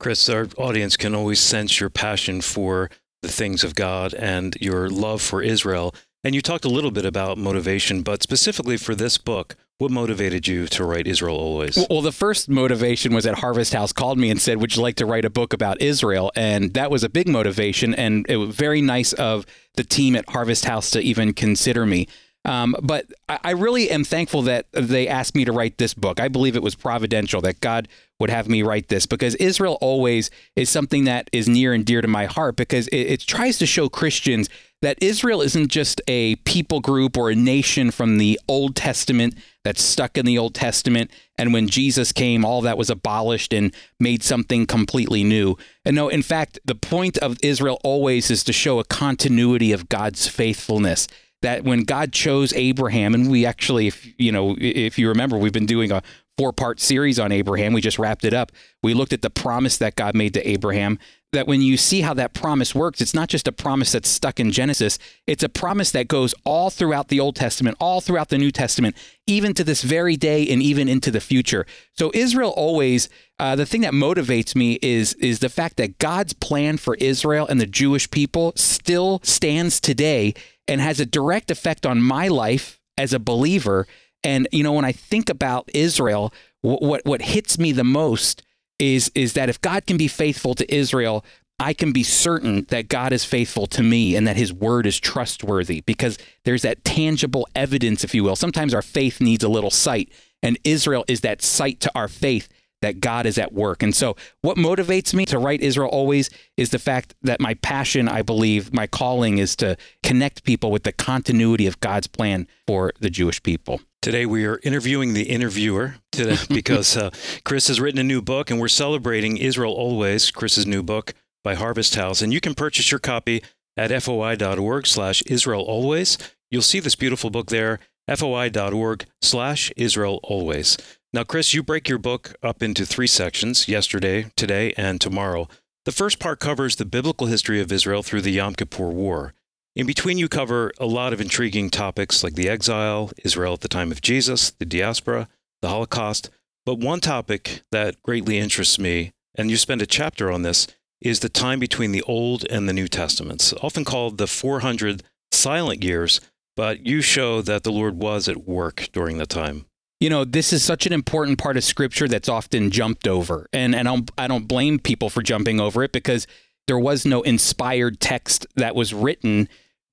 Chris, 0.00 0.28
our 0.28 0.48
audience 0.56 0.96
can 0.96 1.14
always 1.14 1.40
sense 1.40 1.80
your 1.80 1.90
passion 1.90 2.40
for 2.40 2.90
the 3.26 3.32
things 3.32 3.64
of 3.64 3.74
God 3.74 4.14
and 4.14 4.56
your 4.60 4.88
love 4.88 5.20
for 5.20 5.42
Israel. 5.42 5.94
And 6.24 6.34
you 6.34 6.40
talked 6.40 6.64
a 6.64 6.68
little 6.68 6.90
bit 6.90 7.04
about 7.04 7.38
motivation, 7.38 8.02
but 8.02 8.22
specifically 8.22 8.76
for 8.76 8.94
this 8.94 9.18
book, 9.18 9.56
what 9.78 9.90
motivated 9.90 10.48
you 10.48 10.66
to 10.68 10.84
write 10.84 11.06
Israel 11.06 11.36
Always? 11.36 11.78
Well, 11.90 12.00
the 12.00 12.12
first 12.12 12.48
motivation 12.48 13.14
was 13.14 13.24
that 13.24 13.40
Harvest 13.40 13.74
House 13.74 13.92
called 13.92 14.18
me 14.18 14.30
and 14.30 14.40
said, 14.40 14.58
Would 14.58 14.74
you 14.74 14.82
like 14.82 14.96
to 14.96 15.06
write 15.06 15.26
a 15.26 15.30
book 15.30 15.52
about 15.52 15.82
Israel? 15.82 16.32
And 16.34 16.72
that 16.74 16.90
was 16.90 17.04
a 17.04 17.10
big 17.10 17.28
motivation. 17.28 17.94
And 17.94 18.24
it 18.28 18.36
was 18.38 18.54
very 18.56 18.80
nice 18.80 19.12
of 19.12 19.44
the 19.74 19.84
team 19.84 20.16
at 20.16 20.28
Harvest 20.30 20.64
House 20.64 20.90
to 20.92 21.00
even 21.00 21.34
consider 21.34 21.84
me. 21.84 22.08
Um, 22.46 22.76
but 22.80 23.06
I 23.28 23.50
really 23.50 23.90
am 23.90 24.04
thankful 24.04 24.42
that 24.42 24.66
they 24.72 25.08
asked 25.08 25.34
me 25.34 25.44
to 25.44 25.52
write 25.52 25.78
this 25.78 25.94
book. 25.94 26.20
I 26.20 26.28
believe 26.28 26.54
it 26.54 26.62
was 26.62 26.76
providential 26.76 27.40
that 27.40 27.58
God 27.58 27.88
would 28.20 28.30
have 28.30 28.48
me 28.48 28.62
write 28.62 28.86
this 28.86 29.04
because 29.04 29.34
Israel 29.34 29.76
always 29.80 30.30
is 30.54 30.70
something 30.70 31.04
that 31.04 31.28
is 31.32 31.48
near 31.48 31.72
and 31.72 31.84
dear 31.84 32.00
to 32.00 32.08
my 32.08 32.26
heart 32.26 32.54
because 32.54 32.86
it, 32.88 32.98
it 32.98 33.20
tries 33.20 33.58
to 33.58 33.66
show 33.66 33.88
Christians 33.88 34.48
that 34.80 34.96
Israel 35.02 35.42
isn't 35.42 35.68
just 35.68 36.00
a 36.06 36.36
people 36.36 36.78
group 36.78 37.16
or 37.16 37.30
a 37.30 37.34
nation 37.34 37.90
from 37.90 38.18
the 38.18 38.38
Old 38.46 38.76
Testament 38.76 39.34
that's 39.64 39.82
stuck 39.82 40.16
in 40.16 40.24
the 40.24 40.38
Old 40.38 40.54
Testament. 40.54 41.10
And 41.36 41.52
when 41.52 41.66
Jesus 41.66 42.12
came, 42.12 42.44
all 42.44 42.60
that 42.60 42.78
was 42.78 42.90
abolished 42.90 43.52
and 43.52 43.74
made 43.98 44.22
something 44.22 44.66
completely 44.66 45.24
new. 45.24 45.56
And 45.84 45.96
no, 45.96 46.08
in 46.08 46.22
fact, 46.22 46.60
the 46.64 46.76
point 46.76 47.18
of 47.18 47.38
Israel 47.42 47.80
always 47.82 48.30
is 48.30 48.44
to 48.44 48.52
show 48.52 48.78
a 48.78 48.84
continuity 48.84 49.72
of 49.72 49.88
God's 49.88 50.28
faithfulness 50.28 51.08
that 51.46 51.62
when 51.62 51.84
God 51.84 52.12
chose 52.12 52.52
Abraham, 52.54 53.14
and 53.14 53.30
we 53.30 53.46
actually, 53.46 53.86
if 53.86 54.04
you 54.18 54.32
know, 54.32 54.56
if 54.58 54.98
you 54.98 55.08
remember, 55.08 55.38
we've 55.38 55.52
been 55.52 55.64
doing 55.64 55.92
a 55.92 56.02
four 56.36 56.52
part 56.52 56.80
series 56.80 57.18
on 57.20 57.30
Abraham. 57.30 57.72
We 57.72 57.80
just 57.80 57.98
wrapped 58.00 58.24
it 58.24 58.34
up. 58.34 58.50
We 58.82 58.94
looked 58.94 59.12
at 59.12 59.22
the 59.22 59.30
promise 59.30 59.78
that 59.78 59.94
God 59.94 60.16
made 60.16 60.34
to 60.34 60.48
Abraham. 60.48 60.98
That 61.36 61.46
when 61.46 61.60
you 61.60 61.76
see 61.76 62.00
how 62.00 62.14
that 62.14 62.32
promise 62.32 62.74
works, 62.74 63.02
it's 63.02 63.12
not 63.12 63.28
just 63.28 63.46
a 63.46 63.52
promise 63.52 63.92
that's 63.92 64.08
stuck 64.08 64.40
in 64.40 64.50
Genesis, 64.50 64.98
it's 65.26 65.42
a 65.42 65.50
promise 65.50 65.90
that 65.90 66.08
goes 66.08 66.34
all 66.44 66.70
throughout 66.70 67.08
the 67.08 67.20
Old 67.20 67.36
Testament, 67.36 67.76
all 67.78 68.00
throughout 68.00 68.30
the 68.30 68.38
New 68.38 68.50
Testament, 68.50 68.96
even 69.26 69.52
to 69.52 69.62
this 69.62 69.82
very 69.82 70.16
day 70.16 70.48
and 70.48 70.62
even 70.62 70.88
into 70.88 71.10
the 71.10 71.20
future. 71.20 71.66
So 71.92 72.10
Israel 72.14 72.54
always, 72.56 73.10
uh, 73.38 73.54
the 73.54 73.66
thing 73.66 73.82
that 73.82 73.92
motivates 73.92 74.56
me 74.56 74.78
is, 74.80 75.12
is 75.14 75.40
the 75.40 75.50
fact 75.50 75.76
that 75.76 75.98
God's 75.98 76.32
plan 76.32 76.78
for 76.78 76.94
Israel 76.94 77.46
and 77.46 77.60
the 77.60 77.66
Jewish 77.66 78.10
people 78.10 78.54
still 78.56 79.20
stands 79.22 79.78
today 79.78 80.32
and 80.66 80.80
has 80.80 81.00
a 81.00 81.06
direct 81.06 81.50
effect 81.50 81.84
on 81.84 82.00
my 82.00 82.28
life 82.28 82.80
as 82.96 83.12
a 83.12 83.18
believer. 83.18 83.86
And 84.24 84.48
you 84.52 84.62
know, 84.62 84.72
when 84.72 84.86
I 84.86 84.92
think 84.92 85.28
about 85.28 85.68
Israel, 85.74 86.32
what 86.62 86.80
what, 86.80 87.04
what 87.04 87.22
hits 87.22 87.58
me 87.58 87.72
the 87.72 87.84
most 87.84 88.42
is 88.78 89.10
is 89.14 89.32
that 89.34 89.48
if 89.48 89.60
God 89.60 89.86
can 89.86 89.96
be 89.96 90.08
faithful 90.08 90.54
to 90.54 90.74
Israel, 90.74 91.24
I 91.58 91.72
can 91.72 91.92
be 91.92 92.02
certain 92.02 92.66
that 92.68 92.88
God 92.88 93.12
is 93.12 93.24
faithful 93.24 93.66
to 93.68 93.82
me 93.82 94.14
and 94.14 94.26
that 94.26 94.36
his 94.36 94.52
word 94.52 94.86
is 94.86 95.00
trustworthy 95.00 95.80
because 95.80 96.18
there's 96.44 96.62
that 96.62 96.84
tangible 96.84 97.48
evidence, 97.54 98.04
if 98.04 98.14
you 98.14 98.22
will. 98.24 98.36
Sometimes 98.36 98.74
our 98.74 98.82
faith 98.82 99.20
needs 99.20 99.42
a 99.42 99.48
little 99.48 99.70
sight, 99.70 100.12
and 100.42 100.58
Israel 100.64 101.04
is 101.08 101.22
that 101.22 101.40
sight 101.40 101.80
to 101.80 101.92
our 101.94 102.08
faith 102.08 102.48
that 102.82 103.00
God 103.00 103.24
is 103.24 103.38
at 103.38 103.54
work. 103.54 103.82
And 103.82 103.94
so, 103.94 104.16
what 104.42 104.58
motivates 104.58 105.14
me 105.14 105.24
to 105.26 105.38
write 105.38 105.62
Israel 105.62 105.88
always 105.88 106.28
is 106.58 106.70
the 106.70 106.78
fact 106.78 107.14
that 107.22 107.40
my 107.40 107.54
passion, 107.54 108.08
I 108.08 108.20
believe, 108.20 108.72
my 108.72 108.86
calling 108.86 109.38
is 109.38 109.56
to 109.56 109.76
connect 110.02 110.44
people 110.44 110.70
with 110.70 110.82
the 110.82 110.92
continuity 110.92 111.66
of 111.66 111.80
God's 111.80 112.06
plan 112.06 112.46
for 112.66 112.92
the 113.00 113.10
Jewish 113.10 113.42
people. 113.42 113.80
Today, 114.06 114.24
we 114.24 114.46
are 114.46 114.60
interviewing 114.62 115.14
the 115.14 115.24
interviewer 115.24 115.96
today 116.12 116.36
because 116.48 116.96
uh, 116.96 117.10
Chris 117.44 117.66
has 117.66 117.80
written 117.80 117.98
a 117.98 118.04
new 118.04 118.22
book 118.22 118.52
and 118.52 118.60
we're 118.60 118.68
celebrating 118.68 119.36
Israel 119.36 119.72
Always, 119.72 120.30
Chris's 120.30 120.64
new 120.64 120.84
book 120.84 121.12
by 121.42 121.56
Harvest 121.56 121.96
House. 121.96 122.22
And 122.22 122.32
you 122.32 122.40
can 122.40 122.54
purchase 122.54 122.92
your 122.92 123.00
copy 123.00 123.42
at 123.76 123.90
foi.org 124.00 124.86
slash 124.86 125.24
Israel 125.26 125.62
Always. 125.62 126.18
You'll 126.52 126.62
see 126.62 126.78
this 126.78 126.94
beautiful 126.94 127.30
book 127.30 127.48
there, 127.48 127.80
foi.org 128.06 129.06
slash 129.22 129.72
Israel 129.76 130.20
Always. 130.22 130.78
Now, 131.12 131.24
Chris, 131.24 131.52
you 131.52 131.64
break 131.64 131.88
your 131.88 131.98
book 131.98 132.36
up 132.44 132.62
into 132.62 132.86
three 132.86 133.08
sections 133.08 133.66
yesterday, 133.66 134.30
today, 134.36 134.72
and 134.76 135.00
tomorrow. 135.00 135.48
The 135.84 135.90
first 135.90 136.20
part 136.20 136.38
covers 136.38 136.76
the 136.76 136.84
biblical 136.84 137.26
history 137.26 137.60
of 137.60 137.72
Israel 137.72 138.04
through 138.04 138.20
the 138.20 138.30
Yom 138.30 138.54
Kippur 138.54 138.90
War. 138.90 139.34
In 139.76 139.86
between, 139.86 140.16
you 140.16 140.26
cover 140.26 140.72
a 140.80 140.86
lot 140.86 141.12
of 141.12 141.20
intriguing 141.20 141.68
topics 141.68 142.24
like 142.24 142.32
the 142.32 142.48
exile, 142.48 143.10
Israel 143.22 143.52
at 143.52 143.60
the 143.60 143.68
time 143.68 143.92
of 143.92 144.00
Jesus, 144.00 144.50
the 144.52 144.64
diaspora, 144.64 145.28
the 145.60 145.68
Holocaust. 145.68 146.30
But 146.64 146.78
one 146.78 147.00
topic 147.00 147.60
that 147.72 148.02
greatly 148.02 148.38
interests 148.38 148.78
me, 148.78 149.12
and 149.34 149.50
you 149.50 149.58
spend 149.58 149.82
a 149.82 149.86
chapter 149.86 150.32
on 150.32 150.40
this, 150.40 150.66
is 151.02 151.20
the 151.20 151.28
time 151.28 151.60
between 151.60 151.92
the 151.92 152.00
Old 152.04 152.46
and 152.48 152.66
the 152.66 152.72
New 152.72 152.88
Testaments, 152.88 153.52
often 153.60 153.84
called 153.84 154.16
the 154.16 154.26
400 154.26 155.02
silent 155.30 155.84
years, 155.84 156.22
but 156.56 156.86
you 156.86 157.02
show 157.02 157.42
that 157.42 157.62
the 157.62 157.70
Lord 157.70 157.96
was 158.00 158.28
at 158.28 158.48
work 158.48 158.88
during 158.94 159.18
the 159.18 159.26
time 159.26 159.66
you 159.98 160.10
know 160.10 160.24
this 160.24 160.52
is 160.52 160.62
such 160.62 160.86
an 160.86 160.92
important 160.92 161.38
part 161.38 161.56
of 161.56 161.64
scripture 161.64 162.06
that's 162.06 162.28
often 162.28 162.70
jumped 162.70 163.08
over 163.08 163.46
and 163.52 163.74
and 163.74 163.88
I 163.88 164.02
I 164.18 164.28
don't 164.28 164.46
blame 164.46 164.78
people 164.78 165.08
for 165.08 165.22
jumping 165.22 165.58
over 165.58 165.82
it 165.82 165.90
because 165.90 166.26
there 166.66 166.78
was 166.78 167.06
no 167.06 167.22
inspired 167.22 167.98
text 167.98 168.46
that 168.56 168.74
was 168.74 168.92
written 168.92 169.48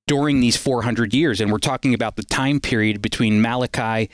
during 0.07 0.39
these 0.39 0.57
400 0.57 1.13
years 1.13 1.39
and 1.39 1.51
we're 1.51 1.57
talking 1.57 1.93
about 1.93 2.15
the 2.15 2.23
time 2.23 2.59
period 2.59 3.01
between 3.01 3.41
Malachi 3.41 4.09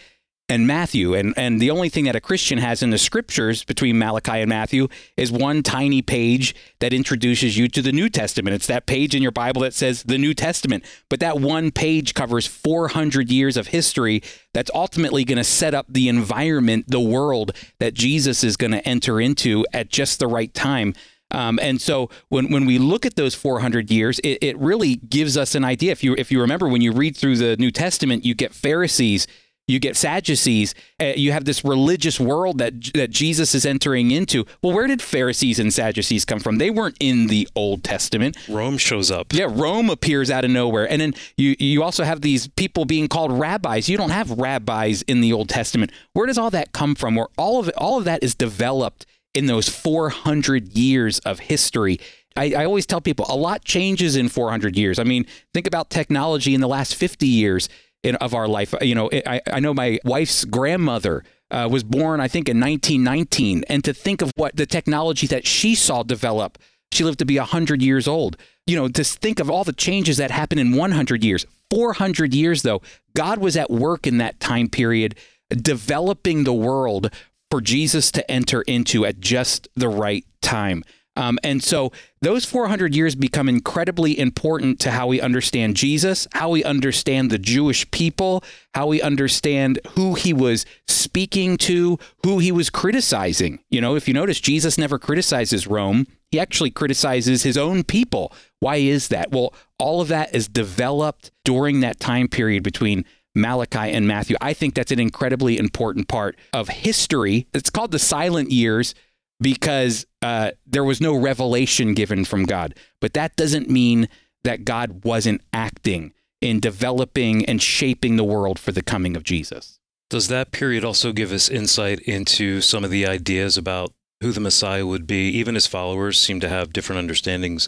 and 0.49 0.65
Matthew. 0.65 1.13
And, 1.13 1.33
and 1.37 1.61
the 1.61 1.69
only 1.69 1.89
thing 1.89 2.05
that 2.05 2.15
a 2.15 2.21
Christian 2.21 2.57
has 2.57 2.81
in 2.81 2.89
the 2.89 2.97
scriptures 2.97 3.63
between 3.63 3.99
Malachi 3.99 4.39
and 4.39 4.49
Matthew 4.49 4.87
is 5.15 5.31
one 5.31 5.61
tiny 5.61 6.01
page 6.01 6.55
that 6.79 6.91
introduces 6.91 7.55
you 7.55 7.67
to 7.67 7.81
the 7.81 7.91
New 7.91 8.09
Testament. 8.09 8.55
It's 8.55 8.67
that 8.67 8.87
page 8.87 9.13
in 9.13 9.21
your 9.21 9.31
Bible 9.31 9.61
that 9.61 9.75
says 9.75 10.03
the 10.03 10.17
New 10.17 10.33
Testament. 10.33 10.83
But 11.07 11.19
that 11.19 11.39
one 11.39 11.71
page 11.71 12.15
covers 12.15 12.47
400 12.47 13.29
years 13.29 13.55
of 13.55 13.67
history 13.67 14.23
that's 14.53 14.71
ultimately 14.73 15.23
going 15.23 15.37
to 15.37 15.43
set 15.43 15.75
up 15.75 15.85
the 15.87 16.09
environment, 16.09 16.85
the 16.87 16.99
world 16.99 17.55
that 17.79 17.93
Jesus 17.93 18.43
is 18.43 18.57
going 18.57 18.71
to 18.71 18.85
enter 18.87 19.21
into 19.21 19.65
at 19.71 19.89
just 19.89 20.17
the 20.17 20.27
right 20.27 20.53
time. 20.53 20.95
Um, 21.31 21.59
and 21.61 21.79
so 21.79 22.09
when, 22.29 22.51
when 22.51 22.65
we 22.65 22.77
look 22.77 23.05
at 23.05 23.15
those 23.15 23.35
400 23.35 23.91
years, 23.91 24.19
it, 24.19 24.39
it 24.41 24.57
really 24.57 24.95
gives 24.95 25.37
us 25.37 25.55
an 25.55 25.63
idea. 25.63 25.91
If 25.91 26.03
you 26.03 26.15
if 26.17 26.31
you 26.31 26.41
remember 26.41 26.67
when 26.67 26.81
you 26.81 26.91
read 26.91 27.15
through 27.15 27.37
the 27.37 27.55
New 27.57 27.71
Testament, 27.71 28.25
you 28.25 28.33
get 28.33 28.53
Pharisees 28.53 29.27
you 29.69 29.79
get 29.79 29.95
Sadducees. 29.95 30.73
Uh, 30.99 31.13
you 31.15 31.31
have 31.31 31.45
this 31.45 31.63
religious 31.63 32.19
world 32.19 32.57
that 32.57 32.91
that 32.95 33.11
Jesus 33.11 33.53
is 33.53 33.65
entering 33.65 34.09
into. 34.09 34.45
Well, 34.63 34.73
where 34.73 34.87
did 34.87 34.99
Pharisees 34.99 35.59
and 35.59 35.71
Sadducees 35.71 36.25
come 36.25 36.39
from? 36.39 36.57
They 36.57 36.71
weren't 36.71 36.97
in 36.99 37.27
the 37.27 37.47
Old 37.55 37.83
Testament. 37.83 38.35
Rome 38.49 38.79
shows 38.79 39.11
up. 39.11 39.31
Yeah, 39.31 39.45
Rome 39.47 39.91
appears 39.91 40.31
out 40.31 40.43
of 40.43 40.49
nowhere, 40.49 40.89
and 40.89 40.99
then 40.99 41.13
you 41.37 41.55
you 41.59 41.83
also 41.83 42.03
have 42.03 42.21
these 42.21 42.47
people 42.47 42.85
being 42.85 43.07
called 43.07 43.31
rabbis. 43.31 43.87
You 43.87 43.97
don't 43.97 44.09
have 44.09 44.31
rabbis 44.31 45.03
in 45.03 45.21
the 45.21 45.31
Old 45.31 45.49
Testament. 45.49 45.91
Where 46.13 46.25
does 46.25 46.39
all 46.39 46.49
that 46.49 46.71
come 46.71 46.95
from? 46.95 47.15
Where 47.15 47.27
all 47.37 47.59
of 47.59 47.67
it, 47.67 47.75
all 47.77 47.99
of 47.99 48.05
that 48.05 48.23
is 48.23 48.33
developed 48.33 49.05
in 49.33 49.45
those 49.45 49.69
400 49.69 50.77
years 50.77 51.19
of 51.19 51.39
history. 51.39 51.99
I, 52.35 52.53
I, 52.57 52.65
always 52.65 52.85
tell 52.85 53.01
people 53.01 53.25
a 53.27 53.35
lot 53.35 53.63
changes 53.63 54.15
in 54.15 54.29
400 54.29 54.77
years. 54.77 54.99
I 54.99 55.03
mean, 55.03 55.25
think 55.53 55.67
about 55.67 55.89
technology 55.89 56.53
in 56.53 56.61
the 56.61 56.67
last 56.67 56.95
50 56.95 57.27
years 57.27 57.69
in, 58.03 58.15
of 58.17 58.33
our 58.33 58.47
life. 58.47 58.73
You 58.81 58.95
know, 58.95 59.09
I, 59.25 59.41
I 59.51 59.59
know 59.59 59.73
my 59.73 59.99
wife's 60.03 60.45
grandmother 60.45 61.23
uh, 61.51 61.67
was 61.69 61.83
born, 61.83 62.19
I 62.19 62.27
think, 62.27 62.47
in 62.47 62.59
1919, 62.59 63.63
and 63.67 63.83
to 63.83 63.93
think 63.93 64.21
of 64.21 64.31
what 64.35 64.55
the 64.55 64.65
technology 64.65 65.27
that 65.27 65.47
she 65.47 65.75
saw 65.75 66.03
develop, 66.03 66.57
she 66.91 67.03
lived 67.03 67.19
to 67.19 67.25
be 67.25 67.37
100 67.37 67.81
years 67.81 68.07
old. 68.07 68.37
You 68.67 68.75
know, 68.75 68.87
to 68.87 69.03
think 69.03 69.39
of 69.39 69.49
all 69.49 69.63
the 69.63 69.73
changes 69.73 70.17
that 70.17 70.31
happened 70.31 70.61
in 70.61 70.75
100 70.75 71.23
years, 71.23 71.45
400 71.71 72.33
years, 72.33 72.61
though, 72.61 72.81
God 73.15 73.39
was 73.39 73.57
at 73.57 73.71
work 73.71 74.05
in 74.05 74.17
that 74.17 74.39
time 74.39 74.69
period, 74.69 75.15
developing 75.49 76.43
the 76.43 76.53
world 76.53 77.11
for 77.49 77.61
Jesus 77.61 78.11
to 78.11 78.29
enter 78.29 78.61
into 78.63 79.05
at 79.05 79.19
just 79.19 79.67
the 79.75 79.89
right 79.89 80.25
time. 80.41 80.83
Um, 81.15 81.37
and 81.43 81.61
so 81.61 81.91
those 82.21 82.45
400 82.45 82.95
years 82.95 83.13
become 83.13 83.49
incredibly 83.49 84.17
important 84.17 84.79
to 84.81 84.91
how 84.91 85.07
we 85.07 85.19
understand 85.19 85.75
Jesus, 85.75 86.27
how 86.33 86.49
we 86.49 86.63
understand 86.63 87.29
the 87.29 87.37
Jewish 87.37 87.89
people, 87.91 88.41
how 88.73 88.87
we 88.87 89.01
understand 89.01 89.79
who 89.91 90.13
he 90.13 90.31
was 90.31 90.65
speaking 90.87 91.57
to, 91.57 91.99
who 92.23 92.39
he 92.39 92.53
was 92.53 92.69
criticizing. 92.69 93.59
You 93.69 93.81
know, 93.81 93.95
if 93.95 94.07
you 94.07 94.13
notice, 94.13 94.39
Jesus 94.39 94.77
never 94.77 94.97
criticizes 94.97 95.67
Rome, 95.67 96.07
he 96.31 96.39
actually 96.39 96.71
criticizes 96.71 97.43
his 97.43 97.57
own 97.57 97.83
people. 97.83 98.31
Why 98.59 98.77
is 98.77 99.09
that? 99.09 99.31
Well, 99.31 99.53
all 99.77 99.99
of 99.99 100.07
that 100.09 100.33
is 100.33 100.47
developed 100.47 101.31
during 101.43 101.81
that 101.81 101.99
time 101.99 102.29
period 102.29 102.63
between 102.63 103.03
Malachi 103.35 103.91
and 103.91 104.07
Matthew. 104.07 104.35
I 104.41 104.53
think 104.53 104.73
that's 104.73 104.91
an 104.91 104.99
incredibly 104.99 105.57
important 105.57 106.07
part 106.07 106.37
of 106.53 106.67
history. 106.67 107.47
It's 107.53 107.69
called 107.69 107.91
the 107.91 107.99
silent 107.99 108.51
years 108.51 108.95
because 109.39 110.05
uh, 110.21 110.51
there 110.65 110.83
was 110.83 110.99
no 110.99 111.15
revelation 111.15 111.93
given 111.93 112.25
from 112.25 112.43
God. 112.43 112.75
But 112.99 113.13
that 113.13 113.35
doesn't 113.35 113.69
mean 113.69 114.09
that 114.43 114.65
God 114.65 115.03
wasn't 115.05 115.41
acting 115.53 116.13
in 116.41 116.59
developing 116.59 117.45
and 117.45 117.61
shaping 117.61 118.15
the 118.15 118.23
world 118.23 118.59
for 118.59 118.71
the 118.71 118.81
coming 118.81 119.15
of 119.15 119.23
Jesus. 119.23 119.79
Does 120.09 120.27
that 120.29 120.51
period 120.51 120.83
also 120.83 121.11
give 121.11 121.31
us 121.31 121.49
insight 121.49 121.99
into 121.99 122.61
some 122.61 122.83
of 122.83 122.89
the 122.89 123.05
ideas 123.05 123.57
about 123.57 123.93
who 124.21 124.31
the 124.31 124.39
Messiah 124.39 124.85
would 124.85 125.05
be? 125.05 125.29
Even 125.29 125.55
his 125.55 125.67
followers 125.67 126.19
seem 126.19 126.39
to 126.39 126.49
have 126.49 126.73
different 126.73 126.99
understandings 126.99 127.67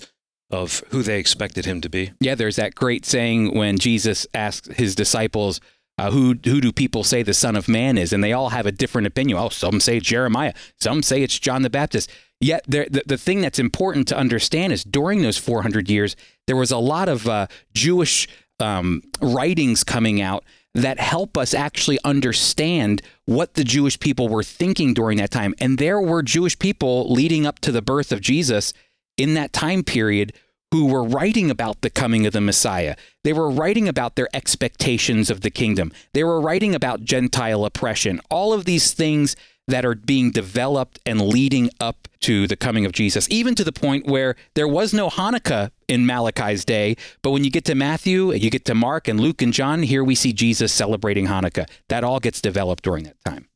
of 0.52 0.84
who 0.90 1.04
they 1.04 1.20
expected 1.20 1.66
him 1.66 1.82
to 1.82 1.90
be. 1.90 2.12
Yeah, 2.20 2.36
there's 2.36 2.58
that 2.58 2.76
great 2.76 3.06
saying 3.06 3.56
when 3.56 3.78
Jesus 3.78 4.28
asks 4.34 4.68
his 4.76 4.96
disciples, 4.96 5.60
uh, 5.98 6.10
who 6.12 6.36
who 6.46 6.62
do 6.62 6.72
people 6.72 7.04
say 7.04 7.22
the 7.22 7.34
Son 7.34 7.56
of 7.56 7.68
Man 7.68 7.98
is? 7.98 8.14
And 8.14 8.24
they 8.24 8.34
all 8.34 8.50
have 8.50 8.66
a 8.66 8.72
different 8.72 9.08
opinion. 9.08 9.38
Oh, 9.38 9.50
some 9.50 9.80
say 9.80 10.00
Jeremiah, 10.00 10.54
some 10.80 11.04
say 11.04 11.22
it's 11.22 11.38
John 11.38 11.62
the 11.62 11.70
Baptist. 11.70 12.10
Yet 12.40 12.64
the, 12.68 13.04
the 13.06 13.18
thing 13.18 13.42
that's 13.42 13.60
important 13.60 14.08
to 14.08 14.18
understand 14.18 14.74
is 14.74 14.84
during 14.84 15.22
those 15.22 15.38
400 15.38 15.90
years, 15.90 16.16
there 16.48 16.56
was 16.56 16.72
a 16.72 16.78
lot 16.80 17.08
of 17.08 17.28
uh, 17.28 17.46
Jewish 17.76 18.28
um, 18.60 19.04
writings 19.22 19.84
coming 19.84 20.22
out 20.22 20.44
that 20.74 21.00
help 21.00 21.38
us 21.38 21.54
actually 21.54 22.00
understand 22.04 23.02
what 23.26 23.54
the 23.54 23.64
Jewish 23.64 24.00
people 24.00 24.28
were 24.28 24.44
thinking 24.44 24.94
during 24.94 25.18
that 25.18 25.30
time. 25.30 25.54
And 25.60 25.78
there 25.78 26.00
were 26.00 26.24
Jewish 26.24 26.58
people 26.58 27.12
leading 27.12 27.46
up 27.46 27.60
to 27.60 27.72
the 27.72 27.82
birth 27.82 28.12
of 28.12 28.22
Jesus 28.22 28.74
in 29.18 29.34
that 29.36 29.54
time 29.54 29.84
period 29.84 30.34
who 30.72 30.86
were 30.86 31.04
writing 31.04 31.52
about 31.52 31.82
the 31.82 31.90
coming 31.90 32.26
of 32.26 32.34
the 32.34 32.42
Messiah. 32.42 32.96
They 33.24 33.34
were 33.34 33.50
writing 33.50 33.90
about 33.90 34.16
their 34.16 34.30
expectations 34.34 35.30
of 35.30 35.42
the 35.42 35.52
kingdom. 35.52 35.92
They 36.14 36.24
were 36.24 36.40
writing 36.40 36.74
about 36.74 37.04
Gentile 37.04 37.66
oppression. 37.66 38.22
All 38.30 38.54
of 38.54 38.64
these 38.64 38.94
things 38.94 39.36
that 39.68 39.86
are 39.86 39.96
being 39.96 40.32
developed 40.32 41.00
and 41.06 41.22
leading 41.22 41.70
up 41.80 42.08
to 42.22 42.48
the 42.48 42.56
coming 42.56 42.86
of 42.86 42.92
Jesus, 42.92 43.28
even 43.30 43.56
to 43.56 43.64
the 43.64 43.72
point 43.72 44.06
where 44.06 44.36
there 44.54 44.68
was 44.68 44.94
no 44.94 45.10
Hanukkah 45.10 45.72
in 45.88 46.06
Malachi's 46.06 46.66
day. 46.66 46.96
But 47.22 47.32
when 47.32 47.44
you 47.44 47.52
get 47.52 47.66
to 47.66 47.76
Matthew, 47.76 48.32
you 48.34 48.50
get 48.50 48.66
to 48.66 48.76
Mark 48.76 49.08
and 49.08 49.20
Luke 49.20 49.42
and 49.42 49.54
John, 49.54 49.84
here 49.84 50.04
we 50.04 50.16
see 50.16 50.34
Jesus 50.34 50.72
celebrating 50.72 51.28
Hanukkah. 51.28 51.70
That 51.90 52.04
all 52.04 52.20
gets 52.20 52.42
developed 52.42 52.84
during 52.84 53.04
that 53.06 53.24
time. 53.26 53.48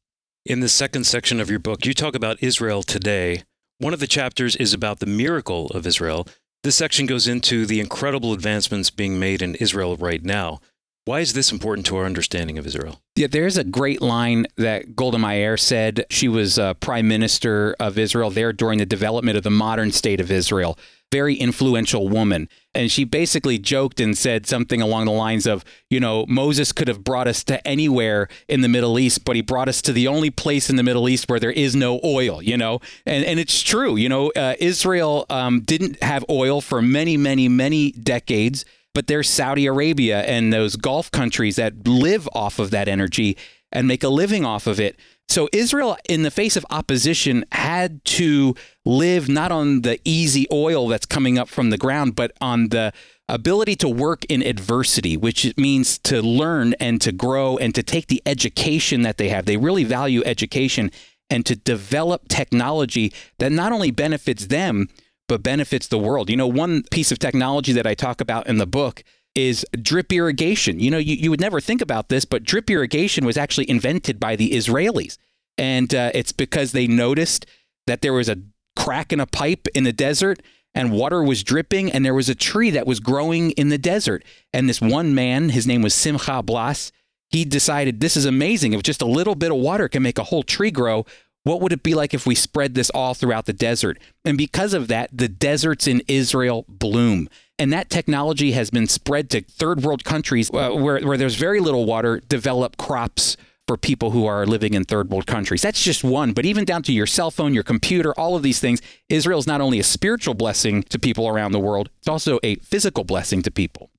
In 0.46 0.60
the 0.60 0.70
second 0.70 1.06
section 1.06 1.40
of 1.40 1.50
your 1.50 1.60
book, 1.60 1.86
you 1.86 1.94
talk 1.94 2.14
about 2.14 2.42
Israel 2.42 2.84
today. 2.84 3.44
One 3.78 3.94
of 3.94 4.00
the 4.00 4.08
chapters 4.08 4.56
is 4.56 4.74
about 4.74 5.00
the 5.00 5.06
miracle 5.06 5.68
of 5.68 5.86
Israel. 5.86 6.28
This 6.64 6.78
section 6.78 7.06
goes 7.06 7.28
into 7.28 7.66
the 7.66 7.82
incredible 7.82 8.32
advancements 8.32 8.90
being 8.90 9.20
made 9.20 9.42
in 9.42 9.56
Israel 9.56 9.98
right 9.98 10.24
now. 10.24 10.62
Why 11.04 11.20
is 11.20 11.34
this 11.34 11.52
important 11.52 11.86
to 11.88 11.98
our 11.98 12.06
understanding 12.06 12.58
of 12.58 12.66
Israel? 12.66 13.02
Yeah, 13.18 13.28
there's 13.28 13.58
a 13.58 13.66
great 13.66 14.02
line 14.02 14.48
that 14.56 14.96
Golda 14.96 15.20
Meir 15.20 15.58
said. 15.58 16.06
She 16.10 16.30
was 16.30 16.58
uh, 16.58 16.74
prime 16.76 17.08
minister 17.08 17.76
of 17.80 18.00
Israel 18.00 18.32
there 18.32 18.54
during 18.54 18.80
the 18.80 18.86
development 18.86 19.38
of 19.38 19.44
the 19.44 19.52
modern 19.52 19.92
state 19.92 20.22
of 20.22 20.32
Israel. 20.32 20.80
Very 21.12 21.36
influential 21.36 22.08
woman. 22.08 22.48
And 22.76 22.92
she 22.92 23.06
basically 23.06 23.58
joked 23.58 24.00
and 24.00 24.18
said 24.18 24.46
something 24.46 24.82
along 24.82 25.06
the 25.06 25.12
lines 25.12 25.48
of, 25.48 25.64
you 25.90 26.00
know, 26.00 26.26
Moses 26.28 26.72
could 26.72 26.88
have 26.88 27.04
brought 27.04 27.28
us 27.28 27.44
to 27.46 27.66
anywhere 27.66 28.28
in 28.48 28.62
the 28.62 28.68
Middle 28.68 29.00
East, 29.00 29.26
but 29.26 29.36
he 29.36 29.42
brought 29.42 29.70
us 29.70 29.82
to 29.84 29.94
the 29.94 30.08
only 30.08 30.30
place 30.30 30.70
in 30.70 30.76
the 30.76 30.84
Middle 30.84 31.08
East 31.10 31.30
where 31.30 31.40
there 31.40 31.52
is 31.52 31.76
no 31.76 32.00
oil, 32.04 32.42
you 32.42 32.58
know? 32.58 32.82
And, 33.06 33.26
and 33.26 33.40
it's 33.40 33.64
true. 33.64 33.96
You 33.96 34.10
know, 34.10 34.32
uh, 34.36 34.56
Israel 34.60 35.26
um, 35.30 35.62
didn't 35.62 36.04
have 36.04 36.26
oil 36.30 36.62
for 36.62 36.82
many, 36.82 37.18
many, 37.18 37.48
many 37.48 37.92
decades 37.92 38.66
but 38.94 39.08
there's 39.08 39.30
Saudi 39.30 39.66
Arabia 39.66 40.22
and 40.22 40.54
those 40.54 40.78
Gulf 40.78 41.12
countries 41.12 41.58
that 41.58 41.86
live 41.86 42.30
off 42.34 42.60
of 42.60 42.72
that 42.72 42.88
energy 42.88 43.38
and 43.72 43.88
make 43.88 44.04
a 44.04 44.10
living 44.10 44.46
off 44.46 44.66
of 44.66 44.80
it. 44.80 44.98
So 45.28 45.50
Israel, 45.52 45.98
in 46.08 46.22
the 46.22 46.32
face 46.32 46.56
of 46.56 46.66
opposition, 46.70 47.46
had 47.52 48.04
to 48.06 48.56
live 48.86 49.28
not 49.28 49.52
on 49.52 49.82
the 49.82 50.00
easy 50.06 50.48
oil 50.52 50.88
that's 50.88 51.06
coming 51.06 51.38
up 51.38 51.50
from 51.50 51.72
the 51.72 51.78
ground, 51.78 52.16
but 52.16 52.32
on 52.40 52.70
the 52.70 52.94
ability 53.28 53.76
to 53.78 53.90
work 53.90 54.24
in 54.26 54.44
adversity, 54.44 55.18
which 55.18 55.52
means 55.58 55.98
to 56.00 56.22
learn 56.22 56.74
and 56.80 57.02
to 57.02 57.12
grow 57.12 57.58
and 57.58 57.74
to 57.76 57.84
take 57.84 58.08
the 58.08 58.22
education 58.26 59.02
that 59.02 59.18
they 59.18 59.30
have. 59.30 59.46
They 59.46 59.58
really 59.58 59.84
value 59.84 60.22
education 60.26 60.92
and 61.30 61.46
to 61.48 61.56
develop 61.56 62.28
technology 62.28 63.12
that 63.40 63.52
not 63.52 63.72
only 63.72 63.92
benefits 63.92 64.46
them, 64.48 64.90
but 65.28 65.42
benefits 65.42 65.88
the 65.88 65.98
world. 65.98 66.30
You 66.30 66.38
know, 66.38 66.48
one 66.48 66.84
piece 66.92 67.12
of 67.12 67.18
technology 67.18 67.74
that 67.74 67.88
I 67.88 67.96
talk 67.96 68.22
about 68.22 68.48
in 68.48 68.58
the 68.58 68.68
book 68.68 69.04
is 69.36 69.66
drip 69.82 70.12
irrigation. 70.12 70.80
You 70.80 70.90
know, 70.92 70.98
you, 70.98 71.16
you 71.16 71.30
would 71.30 71.42
never 71.42 71.60
think 71.60 71.82
about 71.82 72.10
this, 72.10 72.26
but 72.26 72.44
drip 72.44 72.70
irrigation 72.70 73.26
was 73.26 73.38
actually 73.38 73.70
invented 73.70 74.20
by 74.20 74.36
the 74.36 74.52
Israelis. 74.52 75.18
And 75.58 75.94
uh, 75.94 76.12
it's 76.14 76.32
because 76.32 76.72
they 76.72 76.88
noticed 76.88 77.46
that 77.86 78.02
there 78.02 78.14
was 78.14 78.30
a 78.30 78.38
crack 78.76 79.14
in 79.14 79.20
a 79.20 79.26
pipe 79.26 79.68
in 79.74 79.84
the 79.84 79.94
desert 79.94 80.42
and 80.74 80.92
water 80.92 81.24
was 81.24 81.44
dripping 81.44 81.92
and 81.92 82.06
there 82.06 82.14
was 82.14 82.30
a 82.30 82.36
tree 82.36 82.70
that 82.72 82.88
was 82.88 83.00
growing 83.00 83.52
in 83.52 83.70
the 83.70 83.78
desert. 83.78 84.24
And 84.52 84.68
this 84.68 84.82
one 84.82 85.16
man, 85.16 85.50
his 85.50 85.68
name 85.68 85.82
was 85.82 85.94
Simcha 85.94 86.44
Blass, 86.44 86.92
he 87.30 87.46
decided 87.46 88.00
this 88.00 88.18
is 88.18 88.26
amazing. 88.26 88.74
If 88.74 88.84
just 88.84 89.02
a 89.02 89.08
little 89.08 89.36
bit 89.36 89.52
of 89.52 89.58
water 89.58 89.88
can 89.88 90.04
make 90.04 90.18
a 90.18 90.24
whole 90.24 90.44
tree 90.44 90.72
grow, 90.72 91.06
what 91.44 91.62
would 91.62 91.72
it 91.72 91.84
be 91.84 91.94
like 91.94 92.14
if 92.14 92.26
we 92.26 92.36
spread 92.36 92.74
this 92.74 92.90
all 92.90 93.14
throughout 93.14 93.46
the 93.46 93.54
desert? 93.54 94.00
And 94.24 94.38
because 94.38 94.74
of 94.74 94.88
that, 94.88 95.10
the 95.14 95.28
deserts 95.28 95.88
in 95.88 96.02
Israel 96.08 96.66
bloom. 96.68 97.30
And 97.58 97.72
that 97.72 97.90
technology 97.90 98.52
has 98.52 98.70
been 98.70 98.88
spread 98.88 99.30
to 99.30 99.42
third 99.42 99.84
world 99.84 100.04
countries 100.04 100.50
uh, 100.54 100.72
where, 100.72 101.00
where 101.00 101.18
there's 101.18 101.36
very 101.36 101.60
little 101.60 101.86
water, 101.86 102.22
develop 102.28 102.76
crops 102.76 103.38
for 103.68 103.78
people 103.78 104.12
who 104.12 104.26
are 104.26 104.46
living 104.46 104.74
in 104.74 104.84
third 104.84 105.10
world 105.10 105.26
countries. 105.26 105.62
That's 105.62 105.82
just 105.82 106.04
one, 106.04 106.34
but 106.34 106.46
even 106.46 106.66
down 106.66 106.84
to 106.84 106.94
your 106.94 107.08
cell 107.08 107.32
phone, 107.32 107.54
your 107.54 107.64
computer, 107.64 108.14
all 108.20 108.36
of 108.36 108.44
these 108.44 108.60
things, 108.60 108.82
Israel 109.10 109.40
is 109.40 109.48
not 109.48 109.62
only 109.62 109.80
a 109.80 109.84
spiritual 109.84 110.34
blessing 110.34 110.84
to 110.84 111.00
people 111.00 111.28
around 111.28 111.52
the 111.52 111.60
world, 111.60 111.90
it's 112.00 112.08
also 112.08 112.40
a 112.44 112.56
physical 112.58 113.04
blessing 113.04 113.42
to 113.42 113.52
people. 113.52 113.90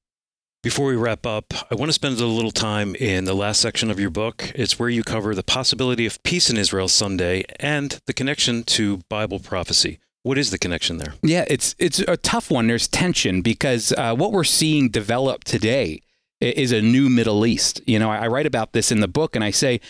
Before 0.63 0.87
we 0.87 0.97
wrap 0.97 1.27
up, 1.27 1.55
I 1.71 1.77
want 1.77 1.91
to 1.91 1.93
spend 1.93 2.19
a 2.19 2.27
little 2.27 2.51
time 2.51 2.95
in 2.97 3.25
the 3.25 3.35
last 3.35 3.61
section 3.61 3.91
of 3.91 4.01
your 4.01 4.11
book. 4.11 4.53
It's 4.55 4.79
where 4.79 4.89
you 4.89 5.05
cover 5.05 5.35
the 5.35 5.45
possibility 5.45 6.07
of 6.07 6.23
peace 6.25 6.51
in 6.51 6.57
Israel 6.57 6.89
someday 6.89 7.45
and 7.61 8.01
the 8.07 8.13
connection 8.13 8.65
to 8.65 8.99
Bible 9.09 9.39
prophecy. 9.39 10.01
What 10.26 10.38
is 10.38 10.50
the 10.50 10.59
connection 10.59 10.99
there? 10.99 11.14
Yeah, 11.23 11.45
it's 11.47 11.76
it's 11.78 12.00
a 12.00 12.16
tough 12.16 12.50
one. 12.50 12.66
There's 12.66 12.88
tension 12.88 13.42
because 13.42 13.92
uh, 13.92 14.12
what 14.16 14.33
we're 14.33 14.42
seeing 14.42 14.88
develop 14.88 15.45
today 15.45 16.02
is 16.40 16.73
a 16.73 16.83
new 16.83 17.09
Middle 17.09 17.47
East. 17.47 17.80
You 17.87 18.00
know, 18.00 18.11
I 18.11 18.26
write 18.26 18.45
about 18.45 18.73
this 18.73 18.90
in 18.90 18.99
the 18.99 19.06
book, 19.06 19.37
and 19.37 19.45
I 19.45 19.52
say 19.52 19.80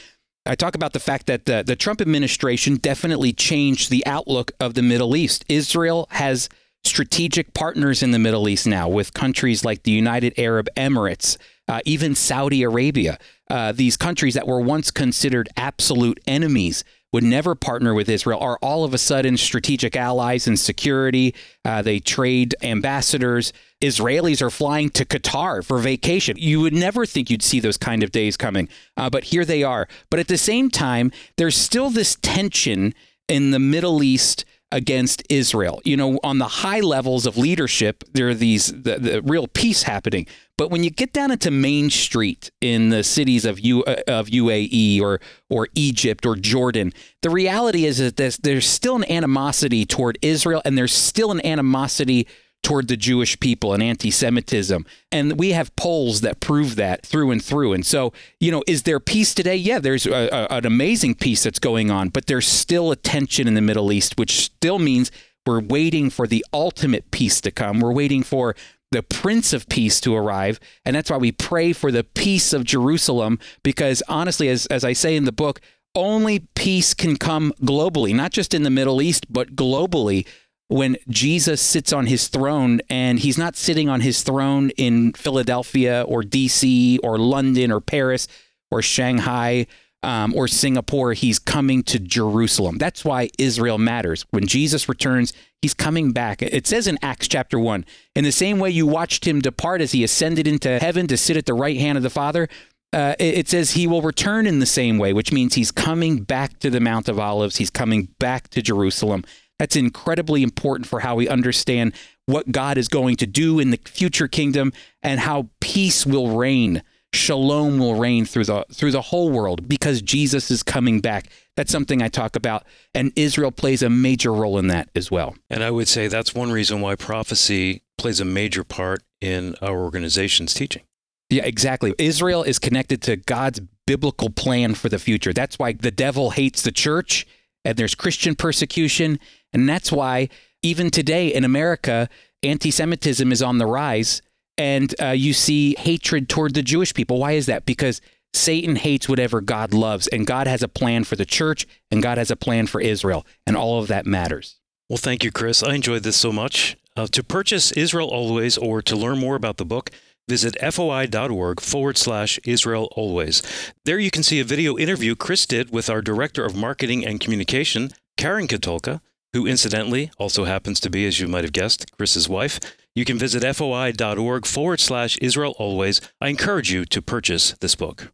I 0.44 0.54
talk 0.54 0.74
about 0.74 0.92
the 0.92 1.00
fact 1.00 1.26
that 1.28 1.46
the, 1.46 1.64
the 1.66 1.74
Trump 1.74 2.02
administration 2.02 2.76
definitely 2.76 3.32
changed 3.32 3.88
the 3.88 4.04
outlook 4.04 4.52
of 4.60 4.74
the 4.74 4.82
Middle 4.82 5.16
East. 5.16 5.42
Israel 5.48 6.06
has 6.10 6.50
strategic 6.84 7.54
partners 7.54 8.02
in 8.02 8.10
the 8.10 8.18
Middle 8.18 8.46
East 8.46 8.66
now 8.66 8.90
with 8.90 9.14
countries 9.14 9.64
like 9.64 9.84
the 9.84 9.90
United 9.90 10.34
Arab 10.38 10.68
Emirates, 10.76 11.38
uh, 11.66 11.80
even 11.86 12.14
Saudi 12.14 12.62
Arabia. 12.62 13.18
Uh, 13.48 13.72
these 13.72 13.96
countries 13.96 14.34
that 14.34 14.46
were 14.46 14.60
once 14.60 14.90
considered 14.90 15.48
absolute 15.56 16.20
enemies 16.26 16.84
would 17.12 17.24
never 17.24 17.54
partner 17.54 17.94
with 17.94 18.08
Israel 18.08 18.40
are 18.40 18.58
all 18.60 18.84
of 18.84 18.92
a 18.92 18.98
sudden 18.98 19.36
strategic 19.36 19.96
allies 19.96 20.46
in 20.46 20.56
security. 20.56 21.34
Uh, 21.64 21.82
they 21.82 21.98
trade 21.98 22.54
ambassadors. 22.62 23.52
Israelis 23.80 24.42
are 24.42 24.50
flying 24.50 24.90
to 24.90 25.04
Qatar 25.04 25.64
for 25.64 25.78
vacation. 25.78 26.36
You 26.38 26.60
would 26.60 26.72
never 26.72 27.06
think 27.06 27.30
you'd 27.30 27.42
see 27.42 27.60
those 27.60 27.76
kind 27.76 28.02
of 28.02 28.12
days 28.12 28.36
coming, 28.36 28.68
uh, 28.96 29.10
but 29.10 29.24
here 29.24 29.44
they 29.44 29.62
are. 29.62 29.86
But 30.10 30.20
at 30.20 30.28
the 30.28 30.38
same 30.38 30.70
time, 30.70 31.12
there's 31.36 31.56
still 31.56 31.90
this 31.90 32.16
tension 32.22 32.94
in 33.28 33.50
the 33.50 33.58
Middle 33.58 34.02
East 34.02 34.44
against 34.72 35.22
Israel. 35.30 35.80
You 35.84 35.96
know, 35.96 36.18
on 36.24 36.38
the 36.38 36.48
high 36.48 36.80
levels 36.80 37.26
of 37.26 37.36
leadership, 37.36 38.04
there 38.12 38.28
are 38.28 38.34
these 38.34 38.66
the, 38.66 38.98
the 38.98 39.22
real 39.22 39.46
peace 39.46 39.84
happening. 39.84 40.26
But 40.58 40.70
when 40.70 40.82
you 40.82 40.90
get 40.90 41.12
down 41.12 41.30
into 41.30 41.50
Main 41.50 41.90
Street 41.90 42.50
in 42.60 42.88
the 42.88 43.04
cities 43.04 43.44
of 43.44 43.60
U, 43.60 43.84
uh, 43.84 43.96
of 44.06 44.28
UAE 44.28 45.00
or 45.00 45.20
or 45.48 45.68
Egypt 45.74 46.26
or 46.26 46.34
Jordan, 46.34 46.92
the 47.22 47.30
reality 47.30 47.84
is 47.84 47.98
that 47.98 48.16
there's, 48.16 48.38
there's 48.38 48.66
still 48.66 48.96
an 48.96 49.10
animosity 49.10 49.84
toward 49.84 50.18
Israel, 50.22 50.62
and 50.64 50.76
there's 50.76 50.94
still 50.94 51.30
an 51.30 51.44
animosity 51.44 52.26
toward 52.66 52.88
the 52.88 52.96
Jewish 52.96 53.38
people 53.38 53.72
and 53.72 53.80
anti 53.80 54.10
Semitism. 54.10 54.84
And 55.12 55.38
we 55.38 55.52
have 55.52 55.74
polls 55.76 56.20
that 56.22 56.40
prove 56.40 56.74
that 56.74 57.06
through 57.06 57.30
and 57.30 57.42
through. 57.42 57.72
And 57.72 57.86
so, 57.86 58.12
you 58.40 58.50
know, 58.50 58.64
is 58.66 58.82
there 58.82 58.98
peace 58.98 59.34
today? 59.34 59.54
Yeah, 59.54 59.78
there's 59.78 60.04
a, 60.04 60.28
a, 60.32 60.46
an 60.56 60.66
amazing 60.66 61.14
peace 61.14 61.44
that's 61.44 61.60
going 61.60 61.92
on, 61.92 62.08
but 62.08 62.26
there's 62.26 62.48
still 62.48 62.90
a 62.90 62.96
tension 62.96 63.46
in 63.46 63.54
the 63.54 63.60
Middle 63.60 63.92
East, 63.92 64.18
which 64.18 64.32
still 64.32 64.80
means 64.80 65.12
we're 65.46 65.60
waiting 65.60 66.10
for 66.10 66.26
the 66.26 66.44
ultimate 66.52 67.12
peace 67.12 67.40
to 67.42 67.52
come. 67.52 67.78
We're 67.78 67.92
waiting 67.92 68.24
for 68.24 68.56
the 68.90 69.04
Prince 69.04 69.52
of 69.52 69.68
Peace 69.68 70.00
to 70.00 70.16
arrive. 70.16 70.58
And 70.84 70.96
that's 70.96 71.08
why 71.08 71.18
we 71.18 71.30
pray 71.30 71.72
for 71.72 71.92
the 71.92 72.02
peace 72.02 72.52
of 72.52 72.64
Jerusalem, 72.64 73.38
because 73.62 74.02
honestly, 74.08 74.48
as, 74.48 74.66
as 74.66 74.84
I 74.84 74.92
say 74.92 75.14
in 75.14 75.24
the 75.24 75.30
book, 75.30 75.60
only 75.94 76.40
peace 76.56 76.94
can 76.94 77.16
come 77.16 77.52
globally, 77.62 78.12
not 78.12 78.32
just 78.32 78.54
in 78.54 78.64
the 78.64 78.70
Middle 78.70 79.00
East, 79.00 79.32
but 79.32 79.54
globally 79.54 80.26
when 80.68 80.96
Jesus 81.08 81.60
sits 81.60 81.92
on 81.92 82.06
his 82.06 82.28
throne 82.28 82.80
and 82.90 83.20
he's 83.20 83.38
not 83.38 83.56
sitting 83.56 83.88
on 83.88 84.00
his 84.00 84.22
throne 84.22 84.70
in 84.70 85.12
Philadelphia 85.12 86.04
or 86.08 86.22
DC 86.22 86.98
or 87.02 87.18
London 87.18 87.70
or 87.70 87.80
Paris 87.80 88.26
or 88.70 88.82
Shanghai 88.82 89.66
um, 90.02 90.34
or 90.34 90.48
Singapore, 90.48 91.12
he's 91.12 91.38
coming 91.38 91.82
to 91.84 91.98
Jerusalem. 91.98 92.78
That's 92.78 93.04
why 93.04 93.30
Israel 93.38 93.78
matters. 93.78 94.24
When 94.30 94.46
Jesus 94.46 94.88
returns, 94.88 95.32
he's 95.62 95.74
coming 95.74 96.12
back. 96.12 96.42
It 96.42 96.66
says 96.66 96.86
in 96.86 96.98
Acts 97.00 97.28
chapter 97.28 97.58
1 97.58 97.84
in 98.16 98.24
the 98.24 98.32
same 98.32 98.58
way 98.58 98.70
you 98.70 98.86
watched 98.86 99.26
him 99.26 99.40
depart 99.40 99.80
as 99.80 99.92
he 99.92 100.02
ascended 100.02 100.48
into 100.48 100.78
heaven 100.80 101.06
to 101.06 101.16
sit 101.16 101.36
at 101.36 101.46
the 101.46 101.54
right 101.54 101.78
hand 101.78 101.96
of 101.96 102.02
the 102.02 102.10
Father. 102.10 102.48
Uh, 102.92 103.14
it 103.18 103.48
says 103.48 103.72
he 103.72 103.86
will 103.86 104.00
return 104.00 104.46
in 104.46 104.58
the 104.58 104.66
same 104.66 104.96
way, 104.96 105.12
which 105.12 105.32
means 105.32 105.54
he's 105.54 105.72
coming 105.72 106.22
back 106.22 106.58
to 106.60 106.70
the 106.70 106.80
Mount 106.80 107.08
of 107.08 107.18
Olives. 107.18 107.56
He's 107.56 107.68
coming 107.70 108.08
back 108.18 108.48
to 108.50 108.62
Jerusalem. 108.62 109.24
That's 109.58 109.76
incredibly 109.76 110.42
important 110.42 110.86
for 110.86 111.00
how 111.00 111.16
we 111.16 111.28
understand 111.28 111.94
what 112.26 112.52
God 112.52 112.76
is 112.76 112.88
going 112.88 113.16
to 113.16 113.26
do 113.26 113.58
in 113.58 113.70
the 113.70 113.78
future 113.84 114.28
kingdom 114.28 114.72
and 115.02 115.20
how 115.20 115.48
peace 115.60 116.04
will 116.04 116.36
reign. 116.36 116.82
Shalom 117.14 117.78
will 117.78 117.94
reign 117.94 118.26
through 118.26 118.44
the 118.44 118.66
through 118.70 118.90
the 118.90 119.00
whole 119.00 119.30
world 119.30 119.68
because 119.68 120.02
Jesus 120.02 120.50
is 120.50 120.62
coming 120.62 121.00
back. 121.00 121.28
That's 121.56 121.72
something 121.72 122.02
I 122.02 122.08
talk 122.08 122.36
about 122.36 122.64
and 122.94 123.12
Israel 123.16 123.52
plays 123.52 123.82
a 123.82 123.88
major 123.88 124.32
role 124.34 124.58
in 124.58 124.66
that 124.66 124.90
as 124.94 125.10
well. 125.10 125.34
And 125.48 125.64
I 125.64 125.70
would 125.70 125.88
say 125.88 126.08
that's 126.08 126.34
one 126.34 126.52
reason 126.52 126.82
why 126.82 126.94
prophecy 126.94 127.82
plays 127.96 128.20
a 128.20 128.24
major 128.26 128.64
part 128.64 129.02
in 129.22 129.54
our 129.62 129.78
organization's 129.78 130.52
teaching. 130.52 130.82
Yeah, 131.30 131.44
exactly. 131.44 131.94
Israel 131.98 132.42
is 132.42 132.58
connected 132.58 133.00
to 133.02 133.16
God's 133.16 133.60
biblical 133.86 134.28
plan 134.30 134.74
for 134.74 134.88
the 134.88 134.98
future. 134.98 135.32
That's 135.32 135.58
why 135.58 135.72
the 135.72 135.90
devil 135.90 136.30
hates 136.30 136.62
the 136.62 136.72
church 136.72 137.26
and 137.64 137.76
there's 137.76 137.94
Christian 137.94 138.36
persecution 138.36 139.18
and 139.52 139.68
that's 139.68 139.92
why 139.92 140.28
even 140.62 140.90
today 140.90 141.32
in 141.32 141.44
America, 141.44 142.08
anti 142.42 142.70
Semitism 142.70 143.30
is 143.32 143.42
on 143.42 143.58
the 143.58 143.66
rise. 143.66 144.22
And 144.58 144.94
uh, 145.02 145.08
you 145.08 145.34
see 145.34 145.74
hatred 145.78 146.30
toward 146.30 146.54
the 146.54 146.62
Jewish 146.62 146.94
people. 146.94 147.18
Why 147.18 147.32
is 147.32 147.44
that? 147.46 147.66
Because 147.66 148.00
Satan 148.32 148.76
hates 148.76 149.08
whatever 149.08 149.40
God 149.40 149.74
loves, 149.74 150.06
and 150.08 150.26
God 150.26 150.46
has 150.46 150.62
a 150.62 150.68
plan 150.68 151.04
for 151.04 151.16
the 151.16 151.24
church, 151.24 151.66
and 151.90 152.02
God 152.02 152.18
has 152.18 152.30
a 152.30 152.36
plan 152.36 152.66
for 152.66 152.80
Israel, 152.80 153.26
and 153.46 153.56
all 153.56 153.80
of 153.80 153.88
that 153.88 154.06
matters. 154.06 154.56
Well, 154.88 154.96
thank 154.98 155.24
you, 155.24 155.32
Chris. 155.32 155.62
I 155.62 155.74
enjoyed 155.74 156.04
this 156.04 156.16
so 156.16 156.32
much. 156.32 156.76
Uh, 156.96 157.06
to 157.08 157.22
purchase 157.22 157.72
Israel 157.72 158.08
Always 158.08 158.56
or 158.56 158.80
to 158.82 158.96
learn 158.96 159.18
more 159.18 159.36
about 159.36 159.56
the 159.56 159.64
book, 159.64 159.90
visit 160.28 160.56
foi.org 160.60 161.60
forward 161.60 161.98
slash 161.98 162.38
Israel 162.44 162.88
Always. 162.96 163.42
There 163.84 163.98
you 163.98 164.10
can 164.10 164.22
see 164.22 164.40
a 164.40 164.44
video 164.44 164.78
interview 164.78 165.14
Chris 165.14 165.44
did 165.44 165.70
with 165.70 165.90
our 165.90 166.00
Director 166.00 166.44
of 166.44 166.56
Marketing 166.56 167.04
and 167.04 167.20
Communication, 167.20 167.90
Karen 168.16 168.46
Katulka, 168.46 169.00
who 169.36 169.46
incidentally 169.46 170.10
also 170.18 170.44
happens 170.44 170.80
to 170.80 170.88
be, 170.88 171.06
as 171.06 171.20
you 171.20 171.28
might 171.28 171.44
have 171.44 171.52
guessed, 171.52 171.94
Chris's 171.98 172.26
wife. 172.26 172.58
You 172.94 173.04
can 173.04 173.18
visit 173.18 173.44
foi.org 173.54 174.46
forward 174.46 174.80
slash 174.80 175.18
Israel 175.18 175.54
always. 175.58 176.00
I 176.22 176.28
encourage 176.28 176.72
you 176.72 176.86
to 176.86 177.02
purchase 177.02 177.52
this 177.60 177.74
book. 177.74 178.10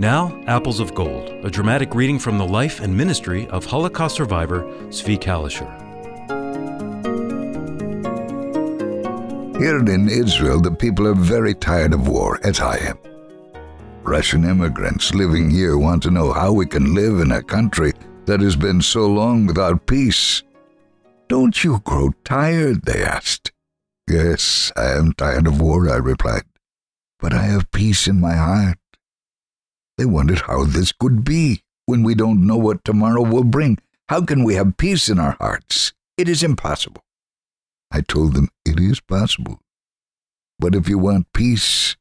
Now, 0.00 0.42
Apples 0.46 0.80
of 0.80 0.94
Gold, 0.94 1.28
a 1.44 1.50
dramatic 1.50 1.94
reading 1.94 2.18
from 2.18 2.38
the 2.38 2.46
life 2.46 2.80
and 2.80 2.96
ministry 2.96 3.46
of 3.48 3.66
Holocaust 3.66 4.16
survivor 4.16 4.62
Zvi 4.88 5.18
Kalisher. 5.18 5.68
Here 9.58 9.78
in 9.78 10.08
Israel, 10.08 10.62
the 10.62 10.70
people 10.72 11.06
are 11.06 11.14
very 11.14 11.52
tired 11.52 11.92
of 11.92 12.08
war, 12.08 12.40
as 12.42 12.60
I 12.60 12.78
am. 12.78 12.98
Russian 14.02 14.46
immigrants 14.46 15.12
living 15.12 15.50
here 15.50 15.76
want 15.76 16.02
to 16.04 16.10
know 16.10 16.32
how 16.32 16.50
we 16.50 16.64
can 16.64 16.94
live 16.94 17.20
in 17.20 17.32
a 17.32 17.42
country 17.42 17.92
that 18.30 18.40
has 18.40 18.54
been 18.54 18.80
so 18.80 19.08
long 19.08 19.44
without 19.44 19.86
peace. 19.86 20.44
Don't 21.26 21.64
you 21.64 21.80
grow 21.80 22.12
tired? 22.22 22.84
they 22.84 23.02
asked. 23.02 23.50
Yes, 24.08 24.70
I 24.76 24.92
am 24.92 25.14
tired 25.14 25.48
of 25.48 25.60
war, 25.60 25.90
I 25.90 25.96
replied, 25.96 26.44
but 27.18 27.32
I 27.32 27.42
have 27.42 27.72
peace 27.72 28.06
in 28.06 28.20
my 28.20 28.36
heart. 28.36 28.78
They 29.98 30.04
wondered 30.04 30.42
how 30.42 30.62
this 30.62 30.92
could 30.92 31.24
be 31.24 31.62
when 31.86 32.04
we 32.04 32.14
don't 32.14 32.46
know 32.46 32.56
what 32.56 32.84
tomorrow 32.84 33.22
will 33.22 33.42
bring. 33.42 33.78
How 34.08 34.24
can 34.24 34.44
we 34.44 34.54
have 34.54 34.76
peace 34.76 35.08
in 35.08 35.18
our 35.18 35.36
hearts? 35.40 35.92
It 36.16 36.28
is 36.28 36.44
impossible. 36.44 37.02
I 37.90 38.00
told 38.00 38.34
them 38.34 38.48
it 38.64 38.78
is 38.78 39.00
possible. 39.00 39.58
But 40.56 40.76
if 40.76 40.88
you 40.88 40.98
want 40.98 41.32
peace, 41.32 41.96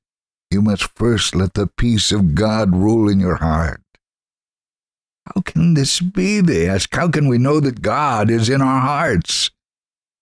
you 0.51 0.61
must 0.61 0.95
first 0.95 1.33
let 1.33 1.55
the 1.55 1.65
peace 1.65 2.11
of 2.11 2.35
God 2.35 2.75
rule 2.75 3.09
in 3.09 3.19
your 3.19 3.37
heart. 3.37 3.81
How 5.25 5.41
can 5.41 5.73
this 5.73 5.99
be? 5.99 6.41
They 6.41 6.67
ask. 6.67 6.93
How 6.93 7.07
can 7.09 7.27
we 7.27 7.37
know 7.37 7.59
that 7.59 7.81
God 7.81 8.31
is 8.31 8.49
in 8.49 8.61
our 8.61 8.81
hearts? 8.81 9.51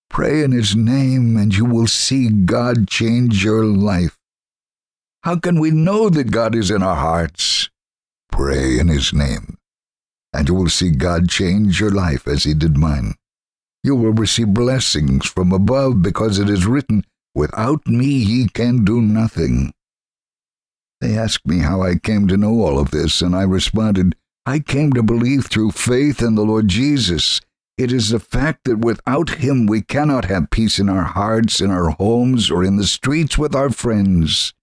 Pray 0.10 0.44
in 0.44 0.52
His 0.52 0.76
name, 0.76 1.38
and 1.38 1.56
you 1.56 1.66
will 1.66 1.88
see 1.88 2.30
God 2.30 2.88
change 2.88 3.44
your 3.44 3.66
life. 3.66 4.18
How 5.24 5.38
can 5.38 5.60
we 5.60 5.72
know 5.72 6.10
that 6.10 6.32
God 6.32 6.56
is 6.56 6.72
in 6.72 6.82
our 6.82 6.96
hearts? 6.96 7.70
Pray 8.32 8.80
in 8.80 8.88
His 8.88 9.14
name, 9.14 9.58
and 10.34 10.48
you 10.48 10.56
will 10.56 10.70
see 10.70 10.92
God 10.92 11.30
change 11.30 11.80
your 11.80 11.92
life 11.92 12.28
as 12.28 12.44
He 12.44 12.54
did 12.54 12.78
mine. 12.78 13.16
You 13.84 13.96
will 13.96 14.14
receive 14.14 14.54
blessings 14.54 15.26
from 15.26 15.52
above 15.52 16.02
because 16.02 16.40
it 16.40 16.50
is 16.50 16.66
written, 16.66 17.04
Without 17.36 17.88
me 17.88 18.08
ye 18.08 18.48
can 18.48 18.84
do 18.84 19.02
nothing. 19.02 19.72
They 21.00 21.18
asked 21.18 21.46
me 21.46 21.60
how 21.60 21.84
I 21.84 21.96
came 21.96 22.28
to 22.28 22.38
know 22.38 22.62
all 22.62 22.80
of 22.80 22.92
this, 22.92 23.22
and 23.22 23.36
I 23.36 23.44
responded, 23.44 24.16
I 24.48 24.60
came 24.60 24.94
to 24.94 25.04
believe 25.04 25.48
through 25.48 25.72
faith 25.72 26.22
in 26.22 26.36
the 26.36 26.46
Lord 26.46 26.70
Jesus. 26.70 27.42
It 27.78 27.92
is 27.92 28.12
the 28.12 28.20
fact 28.20 28.64
that 28.64 28.78
without 28.78 29.42
Him 29.42 29.66
we 29.66 29.82
cannot 29.82 30.24
have 30.24 30.52
peace 30.52 30.80
in 30.80 30.88
our 30.88 31.04
hearts, 31.04 31.60
in 31.60 31.70
our 31.70 31.90
homes, 31.90 32.50
or 32.50 32.64
in 32.64 32.78
the 32.78 32.88
streets 32.88 33.38
with 33.38 33.54
our 33.54 33.70
friends. 33.70 34.54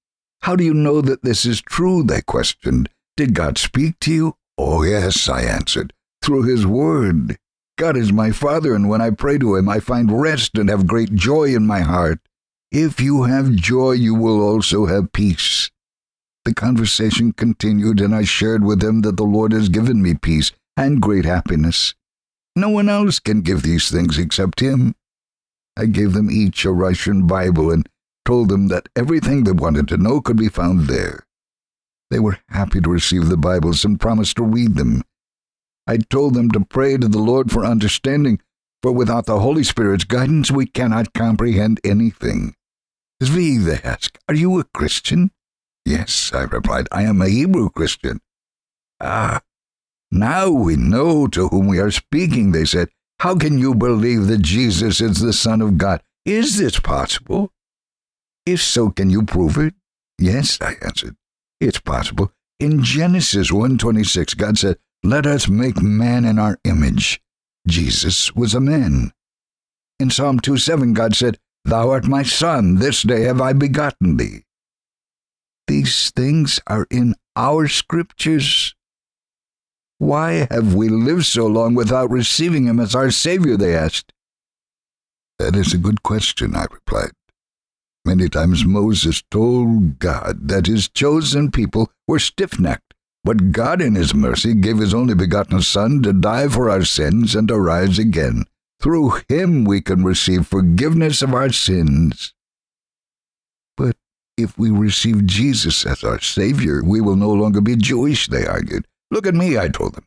How 0.40 0.56
do 0.56 0.64
you 0.64 0.72
know 0.72 1.02
that 1.02 1.22
this 1.22 1.44
is 1.44 1.60
true? 1.60 2.02
They 2.02 2.22
questioned. 2.22 2.88
Did 3.18 3.34
God 3.34 3.58
speak 3.58 4.00
to 4.00 4.10
you? 4.14 4.36
Oh, 4.56 4.84
yes, 4.84 5.28
I 5.28 5.42
answered, 5.42 5.92
through 6.22 6.44
His 6.44 6.66
Word. 6.66 7.36
God 7.76 7.94
is 7.94 8.10
my 8.10 8.30
Father, 8.30 8.74
and 8.74 8.88
when 8.88 9.02
I 9.02 9.10
pray 9.10 9.36
to 9.36 9.54
Him, 9.54 9.68
I 9.68 9.80
find 9.80 10.18
rest 10.18 10.56
and 10.56 10.70
have 10.70 10.86
great 10.86 11.14
joy 11.14 11.54
in 11.54 11.66
my 11.66 11.80
heart. 11.80 12.20
If 12.72 13.02
you 13.02 13.24
have 13.24 13.50
joy, 13.50 13.92
you 13.92 14.14
will 14.14 14.40
also 14.40 14.86
have 14.86 15.12
peace. 15.12 15.70
The 16.44 16.54
conversation 16.54 17.32
continued, 17.32 18.00
and 18.00 18.14
I 18.14 18.24
shared 18.24 18.64
with 18.64 18.80
them 18.80 19.00
that 19.00 19.16
the 19.16 19.24
Lord 19.24 19.52
has 19.52 19.68
given 19.68 20.02
me 20.02 20.14
peace 20.14 20.52
and 20.76 21.00
great 21.00 21.24
happiness. 21.24 21.94
No 22.54 22.68
one 22.68 22.88
else 22.88 23.18
can 23.18 23.40
give 23.40 23.62
these 23.62 23.90
things 23.90 24.18
except 24.18 24.60
Him. 24.60 24.94
I 25.76 25.86
gave 25.86 26.12
them 26.12 26.30
each 26.30 26.64
a 26.64 26.70
Russian 26.70 27.26
Bible 27.26 27.70
and 27.70 27.88
told 28.24 28.48
them 28.48 28.68
that 28.68 28.88
everything 28.94 29.44
they 29.44 29.52
wanted 29.52 29.88
to 29.88 29.96
know 29.96 30.20
could 30.20 30.36
be 30.36 30.48
found 30.48 30.82
there. 30.82 31.26
They 32.10 32.20
were 32.20 32.38
happy 32.48 32.80
to 32.80 32.90
receive 32.90 33.28
the 33.28 33.36
Bibles 33.36 33.84
and 33.84 34.00
promised 34.00 34.36
to 34.36 34.44
read 34.44 34.76
them. 34.76 35.02
I 35.86 35.96
told 35.96 36.34
them 36.34 36.50
to 36.52 36.60
pray 36.60 36.96
to 36.96 37.08
the 37.08 37.18
Lord 37.18 37.50
for 37.50 37.64
understanding, 37.64 38.40
for 38.82 38.92
without 38.92 39.26
the 39.26 39.40
Holy 39.40 39.64
Spirit's 39.64 40.04
guidance 40.04 40.50
we 40.50 40.66
cannot 40.66 41.12
comprehend 41.12 41.80
anything. 41.84 42.54
Zvi, 43.22 43.62
they 43.64 43.80
asked, 43.82 44.18
are 44.28 44.34
you 44.34 44.58
a 44.60 44.64
Christian? 44.64 45.30
Yes, 45.84 46.32
I 46.32 46.42
replied, 46.42 46.88
I 46.90 47.02
am 47.02 47.20
a 47.20 47.28
Hebrew 47.28 47.70
Christian. 47.70 48.20
Ah, 49.00 49.42
now 50.10 50.48
we 50.48 50.76
know 50.76 51.26
to 51.28 51.48
whom 51.48 51.66
we 51.66 51.78
are 51.78 51.90
speaking, 51.90 52.52
they 52.52 52.64
said. 52.64 52.88
How 53.20 53.36
can 53.36 53.58
you 53.58 53.74
believe 53.74 54.26
that 54.26 54.42
Jesus 54.42 55.00
is 55.00 55.20
the 55.20 55.32
Son 55.32 55.62
of 55.62 55.78
God? 55.78 56.02
Is 56.24 56.58
this 56.58 56.78
possible? 56.78 57.52
If 58.46 58.62
so, 58.62 58.90
can 58.90 59.10
you 59.10 59.22
prove 59.22 59.56
it? 59.56 59.74
Yes, 60.18 60.58
I 60.60 60.76
answered. 60.82 61.16
It's 61.60 61.80
possible. 61.80 62.32
In 62.60 62.82
Genesis 62.82 63.50
1:26, 63.50 64.34
God 64.34 64.58
said, 64.58 64.78
"Let 65.02 65.26
us 65.26 65.48
make 65.48 65.82
man 65.82 66.24
in 66.24 66.38
our 66.38 66.58
image." 66.64 67.20
Jesus 67.66 68.34
was 68.34 68.54
a 68.54 68.60
man. 68.60 69.12
In 69.98 70.10
Psalm 70.10 70.38
2:7, 70.38 70.92
God 70.92 71.16
said, 71.16 71.38
"Thou 71.64 71.90
art 71.90 72.06
my 72.06 72.22
son; 72.22 72.76
this 72.76 73.02
day 73.02 73.22
have 73.22 73.40
I 73.40 73.52
begotten 73.52 74.16
thee." 74.16 74.44
These 75.66 76.10
things 76.10 76.60
are 76.66 76.86
in 76.90 77.14
our 77.36 77.68
scriptures. 77.68 78.74
Why 79.98 80.46
have 80.50 80.74
we 80.74 80.88
lived 80.88 81.24
so 81.24 81.46
long 81.46 81.74
without 81.74 82.10
receiving 82.10 82.66
him 82.66 82.78
as 82.80 82.94
our 82.94 83.10
Savior? 83.10 83.56
They 83.56 83.74
asked. 83.74 84.12
That 85.38 85.56
is 85.56 85.72
a 85.72 85.78
good 85.78 86.02
question, 86.02 86.54
I 86.54 86.66
replied. 86.70 87.12
Many 88.04 88.28
times 88.28 88.66
Moses 88.66 89.22
told 89.30 89.98
God 89.98 90.48
that 90.48 90.66
his 90.66 90.88
chosen 90.90 91.50
people 91.50 91.90
were 92.06 92.18
stiff 92.18 92.60
necked, 92.60 92.92
but 93.24 93.50
God, 93.50 93.80
in 93.80 93.94
his 93.94 94.14
mercy, 94.14 94.54
gave 94.54 94.78
his 94.78 94.92
only 94.92 95.14
begotten 95.14 95.62
Son 95.62 96.02
to 96.02 96.12
die 96.12 96.48
for 96.48 96.68
our 96.68 96.84
sins 96.84 97.34
and 97.34 97.48
to 97.48 97.58
rise 97.58 97.98
again. 97.98 98.44
Through 98.80 99.20
him 99.28 99.64
we 99.64 99.80
can 99.80 100.04
receive 100.04 100.46
forgiveness 100.46 101.22
of 101.22 101.32
our 101.32 101.50
sins. 101.50 102.34
But 103.78 103.96
if 104.36 104.58
we 104.58 104.70
receive 104.70 105.26
Jesus 105.26 105.86
as 105.86 106.02
our 106.02 106.20
Savior, 106.20 106.82
we 106.82 107.00
will 107.00 107.16
no 107.16 107.30
longer 107.30 107.60
be 107.60 107.76
Jewish, 107.76 108.26
they 108.26 108.46
argued. 108.46 108.86
Look 109.10 109.26
at 109.26 109.34
me, 109.34 109.58
I 109.58 109.68
told 109.68 109.94
them. 109.94 110.06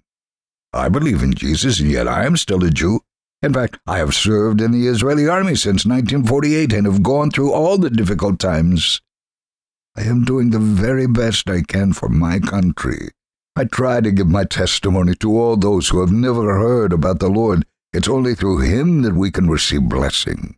I 0.73 0.89
believe 0.89 1.23
in 1.23 1.33
Jesus, 1.33 1.79
and 1.79 1.89
yet 1.89 2.07
I 2.07 2.25
am 2.25 2.35
still 2.37 2.63
a 2.63 2.69
Jew. 2.69 2.99
In 3.41 3.53
fact, 3.53 3.79
I 3.87 3.99
have 3.99 4.13
served 4.13 4.61
in 4.61 4.71
the 4.71 4.87
Israeli 4.87 5.29
army 5.29 5.55
since 5.55 5.85
1948 5.85 6.73
and 6.73 6.85
have 6.85 7.03
gone 7.03 7.31
through 7.31 7.53
all 7.53 7.77
the 7.77 7.89
difficult 7.89 8.39
times. 8.39 8.99
I 9.95 10.01
am 10.01 10.25
doing 10.25 10.49
the 10.49 10.59
very 10.59 11.07
best 11.07 11.49
I 11.49 11.61
can 11.61 11.93
for 11.93 12.09
my 12.09 12.39
country. 12.39 13.09
I 13.55 13.63
try 13.63 14.01
to 14.01 14.11
give 14.11 14.27
my 14.27 14.43
testimony 14.43 15.15
to 15.15 15.39
all 15.39 15.55
those 15.55 15.89
who 15.89 16.01
have 16.01 16.11
never 16.11 16.59
heard 16.59 16.93
about 16.93 17.19
the 17.19 17.29
Lord. 17.29 17.65
It's 17.93 18.09
only 18.09 18.35
through 18.35 18.59
Him 18.59 19.03
that 19.03 19.15
we 19.15 19.31
can 19.31 19.49
receive 19.49 19.83
blessing. 19.83 20.56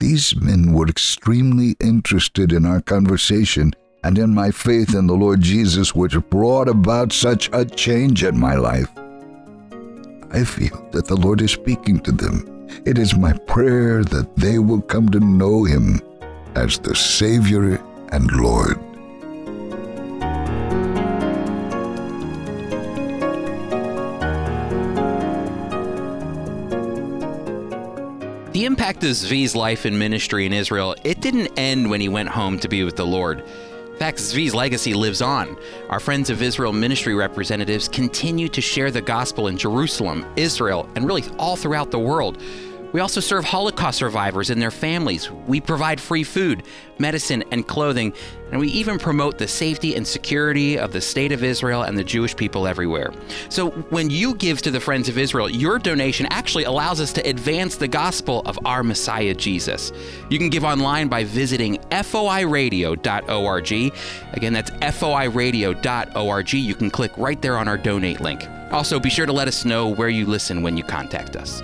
These 0.00 0.34
men 0.34 0.72
were 0.72 0.88
extremely 0.88 1.76
interested 1.78 2.52
in 2.52 2.64
our 2.64 2.80
conversation 2.80 3.74
and 4.02 4.16
in 4.16 4.34
my 4.34 4.50
faith 4.50 4.94
in 4.94 5.06
the 5.06 5.14
Lord 5.14 5.42
Jesus, 5.42 5.94
which 5.94 6.16
brought 6.30 6.68
about 6.68 7.12
such 7.12 7.50
a 7.52 7.66
change 7.66 8.24
in 8.24 8.40
my 8.40 8.54
life. 8.54 8.88
I 10.32 10.44
feel 10.44 10.88
that 10.92 11.06
the 11.06 11.16
Lord 11.16 11.42
is 11.42 11.52
speaking 11.52 12.00
to 12.00 12.12
them. 12.12 12.66
It 12.86 12.96
is 12.96 13.14
my 13.14 13.34
prayer 13.46 14.02
that 14.04 14.34
they 14.36 14.58
will 14.58 14.80
come 14.80 15.10
to 15.10 15.20
know 15.20 15.64
Him 15.64 16.00
as 16.54 16.78
the 16.78 16.96
Savior 16.96 17.74
and 18.10 18.32
Lord. 18.32 18.80
The 28.60 28.66
impact 28.66 29.02
of 29.04 29.12
Zvi's 29.12 29.56
life 29.56 29.86
and 29.86 29.98
ministry 29.98 30.44
in 30.44 30.52
Israel, 30.52 30.94
it 31.02 31.22
didn't 31.22 31.58
end 31.58 31.88
when 31.88 31.98
he 31.98 32.10
went 32.10 32.28
home 32.28 32.58
to 32.58 32.68
be 32.68 32.84
with 32.84 32.94
the 32.94 33.06
Lord. 33.06 33.40
In 33.40 33.96
fact, 33.96 34.18
Zvi's 34.18 34.54
legacy 34.54 34.92
lives 34.92 35.22
on. 35.22 35.56
Our 35.88 35.98
Friends 35.98 36.28
of 36.28 36.42
Israel 36.42 36.74
ministry 36.74 37.14
representatives 37.14 37.88
continue 37.88 38.50
to 38.50 38.60
share 38.60 38.90
the 38.90 39.00
gospel 39.00 39.46
in 39.46 39.56
Jerusalem, 39.56 40.26
Israel, 40.36 40.86
and 40.94 41.06
really 41.06 41.24
all 41.38 41.56
throughout 41.56 41.90
the 41.90 41.98
world. 41.98 42.42
We 42.92 43.00
also 43.00 43.20
serve 43.20 43.44
Holocaust 43.44 43.98
survivors 43.98 44.50
and 44.50 44.60
their 44.60 44.70
families. 44.70 45.30
We 45.30 45.60
provide 45.60 46.00
free 46.00 46.24
food, 46.24 46.64
medicine, 46.98 47.44
and 47.52 47.66
clothing, 47.66 48.12
and 48.50 48.58
we 48.58 48.68
even 48.68 48.98
promote 48.98 49.38
the 49.38 49.46
safety 49.46 49.94
and 49.94 50.06
security 50.06 50.78
of 50.78 50.92
the 50.92 51.00
state 51.00 51.30
of 51.30 51.44
Israel 51.44 51.82
and 51.82 51.96
the 51.96 52.02
Jewish 52.02 52.34
people 52.34 52.66
everywhere. 52.66 53.12
So 53.48 53.70
when 53.70 54.10
you 54.10 54.34
give 54.34 54.60
to 54.62 54.72
the 54.72 54.80
Friends 54.80 55.08
of 55.08 55.18
Israel, 55.18 55.48
your 55.48 55.78
donation 55.78 56.26
actually 56.30 56.64
allows 56.64 57.00
us 57.00 57.12
to 57.12 57.20
advance 57.28 57.76
the 57.76 57.88
gospel 57.88 58.42
of 58.44 58.58
our 58.64 58.82
Messiah 58.82 59.34
Jesus. 59.34 59.92
You 60.28 60.38
can 60.38 60.48
give 60.48 60.64
online 60.64 61.08
by 61.08 61.22
visiting 61.24 61.76
foiradio.org. 61.90 63.72
Again, 64.32 64.52
that's 64.52 64.70
foiradio.org. 64.70 66.52
You 66.52 66.74
can 66.74 66.90
click 66.90 67.12
right 67.16 67.40
there 67.40 67.56
on 67.56 67.68
our 67.68 67.78
donate 67.78 68.20
link. 68.20 68.48
Also, 68.72 68.98
be 69.00 69.10
sure 69.10 69.26
to 69.26 69.32
let 69.32 69.48
us 69.48 69.64
know 69.64 69.88
where 69.88 70.08
you 70.08 70.26
listen 70.26 70.62
when 70.62 70.76
you 70.76 70.84
contact 70.84 71.36
us. 71.36 71.62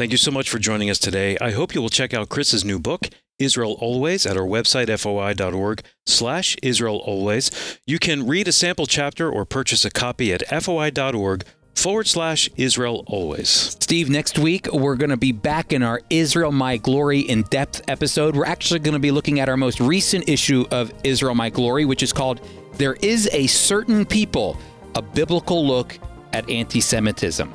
Thank 0.00 0.12
you 0.12 0.16
so 0.16 0.30
much 0.30 0.48
for 0.48 0.58
joining 0.58 0.88
us 0.88 0.98
today. 0.98 1.36
I 1.42 1.50
hope 1.50 1.74
you 1.74 1.82
will 1.82 1.90
check 1.90 2.14
out 2.14 2.30
Chris's 2.30 2.64
new 2.64 2.78
book, 2.78 3.10
Israel 3.38 3.76
Always, 3.80 4.24
at 4.24 4.34
our 4.34 4.46
website, 4.46 4.88
foi.org 4.98 5.82
slash 6.06 6.56
Israel 6.62 7.02
Always. 7.04 7.50
You 7.86 7.98
can 7.98 8.26
read 8.26 8.48
a 8.48 8.52
sample 8.52 8.86
chapter 8.86 9.30
or 9.30 9.44
purchase 9.44 9.84
a 9.84 9.90
copy 9.90 10.32
at 10.32 10.42
foi.org 10.62 11.44
forward 11.74 12.06
slash 12.06 12.48
Israel 12.56 13.04
Always. 13.08 13.50
Steve, 13.50 14.08
next 14.08 14.38
week 14.38 14.72
we're 14.72 14.96
going 14.96 15.10
to 15.10 15.18
be 15.18 15.32
back 15.32 15.70
in 15.70 15.82
our 15.82 16.00
Israel 16.08 16.50
My 16.50 16.78
Glory 16.78 17.20
in 17.20 17.42
depth 17.50 17.82
episode. 17.86 18.34
We're 18.34 18.46
actually 18.46 18.80
going 18.80 18.94
to 18.94 19.00
be 19.00 19.10
looking 19.10 19.38
at 19.38 19.50
our 19.50 19.58
most 19.58 19.80
recent 19.80 20.30
issue 20.30 20.64
of 20.70 20.94
Israel 21.04 21.34
My 21.34 21.50
Glory, 21.50 21.84
which 21.84 22.02
is 22.02 22.14
called 22.14 22.40
There 22.78 22.94
is 23.02 23.28
a 23.32 23.46
Certain 23.48 24.06
People, 24.06 24.56
a 24.94 25.02
biblical 25.02 25.66
look 25.66 25.98
at 26.32 26.48
anti 26.48 26.80
Semitism. 26.80 27.52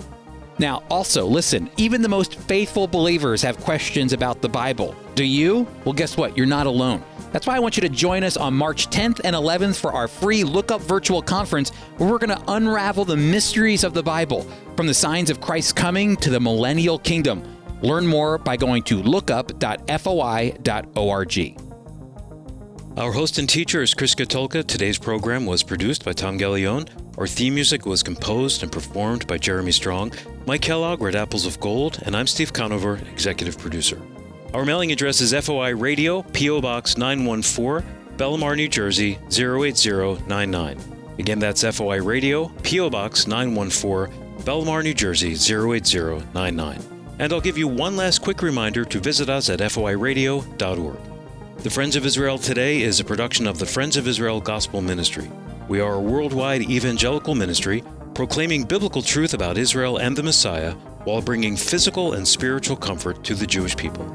Now, 0.57 0.83
also, 0.89 1.25
listen, 1.25 1.69
even 1.77 2.01
the 2.01 2.09
most 2.09 2.35
faithful 2.35 2.87
believers 2.87 3.41
have 3.41 3.57
questions 3.57 4.13
about 4.13 4.41
the 4.41 4.47
Bible. 4.47 4.95
Do 5.15 5.25
you? 5.25 5.67
Well, 5.83 5.93
guess 5.93 6.15
what? 6.15 6.37
You're 6.37 6.45
not 6.45 6.65
alone. 6.65 7.03
That's 7.33 7.45
why 7.45 7.57
I 7.57 7.59
want 7.59 7.75
you 7.75 7.81
to 7.81 7.89
join 7.89 8.23
us 8.23 8.37
on 8.37 8.53
March 8.53 8.89
10th 8.89 9.19
and 9.25 9.35
11th 9.35 9.77
for 9.77 9.91
our 9.91 10.07
free 10.07 10.45
Look 10.45 10.71
Up 10.71 10.79
virtual 10.81 11.21
conference 11.21 11.71
where 11.97 12.09
we're 12.09 12.17
going 12.17 12.37
to 12.37 12.41
unravel 12.47 13.03
the 13.03 13.17
mysteries 13.17 13.83
of 13.83 13.93
the 13.93 14.03
Bible 14.03 14.43
from 14.77 14.87
the 14.87 14.93
signs 14.93 15.29
of 15.29 15.41
Christ's 15.41 15.73
coming 15.73 16.15
to 16.17 16.29
the 16.29 16.39
millennial 16.39 16.99
kingdom. 16.99 17.43
Learn 17.81 18.07
more 18.07 18.37
by 18.37 18.55
going 18.55 18.83
to 18.83 19.03
lookup.foi.org. 19.03 21.61
Our 22.97 23.11
host 23.11 23.39
and 23.39 23.49
teacher 23.49 23.81
is 23.81 23.93
Chris 23.93 24.15
Katulka. 24.15 24.65
Today's 24.65 24.97
program 24.97 25.45
was 25.45 25.63
produced 25.63 26.05
by 26.05 26.13
Tom 26.13 26.39
Gallione. 26.39 26.87
Our 27.17 27.27
theme 27.27 27.55
music 27.55 27.85
was 27.85 28.01
composed 28.01 28.63
and 28.63 28.71
performed 28.71 29.27
by 29.27 29.37
Jeremy 29.37 29.73
Strong. 29.73 30.13
Mike 30.47 30.61
Kellogg, 30.61 31.01
read 31.01 31.15
Apples 31.15 31.47
of 31.47 31.59
Gold, 31.59 31.97
and 32.03 32.15
I'm 32.15 32.27
Steve 32.27 32.53
Conover, 32.53 32.99
executive 33.11 33.57
producer. 33.57 33.99
Our 34.53 34.63
mailing 34.63 34.91
address 34.91 35.19
is 35.19 35.33
FOI 35.33 35.73
Radio, 35.73 36.21
P.O. 36.21 36.61
Box 36.61 36.97
914, 36.97 37.83
Bellmawr, 38.15 38.55
New 38.55 38.67
Jersey 38.67 39.17
08099. 39.31 40.77
Again, 41.17 41.39
that's 41.39 41.63
FOI 41.63 41.99
Radio, 42.03 42.49
P.O. 42.61 42.91
Box 42.91 43.25
914, 43.25 44.13
Bellmawr, 44.43 44.83
New 44.83 44.93
Jersey 44.93 45.31
08099. 45.31 46.79
And 47.17 47.33
I'll 47.33 47.41
give 47.41 47.57
you 47.57 47.67
one 47.67 47.97
last 47.97 48.21
quick 48.21 48.43
reminder 48.43 48.85
to 48.85 48.99
visit 48.99 49.29
us 49.29 49.49
at 49.49 49.61
foiradio.org. 49.61 50.97
The 51.57 51.69
Friends 51.71 51.95
of 51.95 52.05
Israel 52.05 52.37
Today 52.37 52.83
is 52.83 52.99
a 52.99 53.03
production 53.03 53.47
of 53.47 53.57
the 53.57 53.65
Friends 53.65 53.97
of 53.97 54.07
Israel 54.07 54.39
Gospel 54.39 54.81
Ministry. 54.83 55.27
We 55.67 55.79
are 55.79 55.95
a 55.95 55.99
worldwide 55.99 56.69
evangelical 56.69 57.33
ministry 57.33 57.83
proclaiming 58.15 58.63
biblical 58.63 59.01
truth 59.01 59.33
about 59.33 59.57
Israel 59.57 59.97
and 59.97 60.15
the 60.15 60.23
Messiah 60.23 60.71
while 61.03 61.21
bringing 61.21 61.57
physical 61.57 62.13
and 62.13 62.25
spiritual 62.25 62.77
comfort 62.77 63.23
to 63.25 63.35
the 63.35 63.45
Jewish 63.45 63.75
people. 63.75 64.05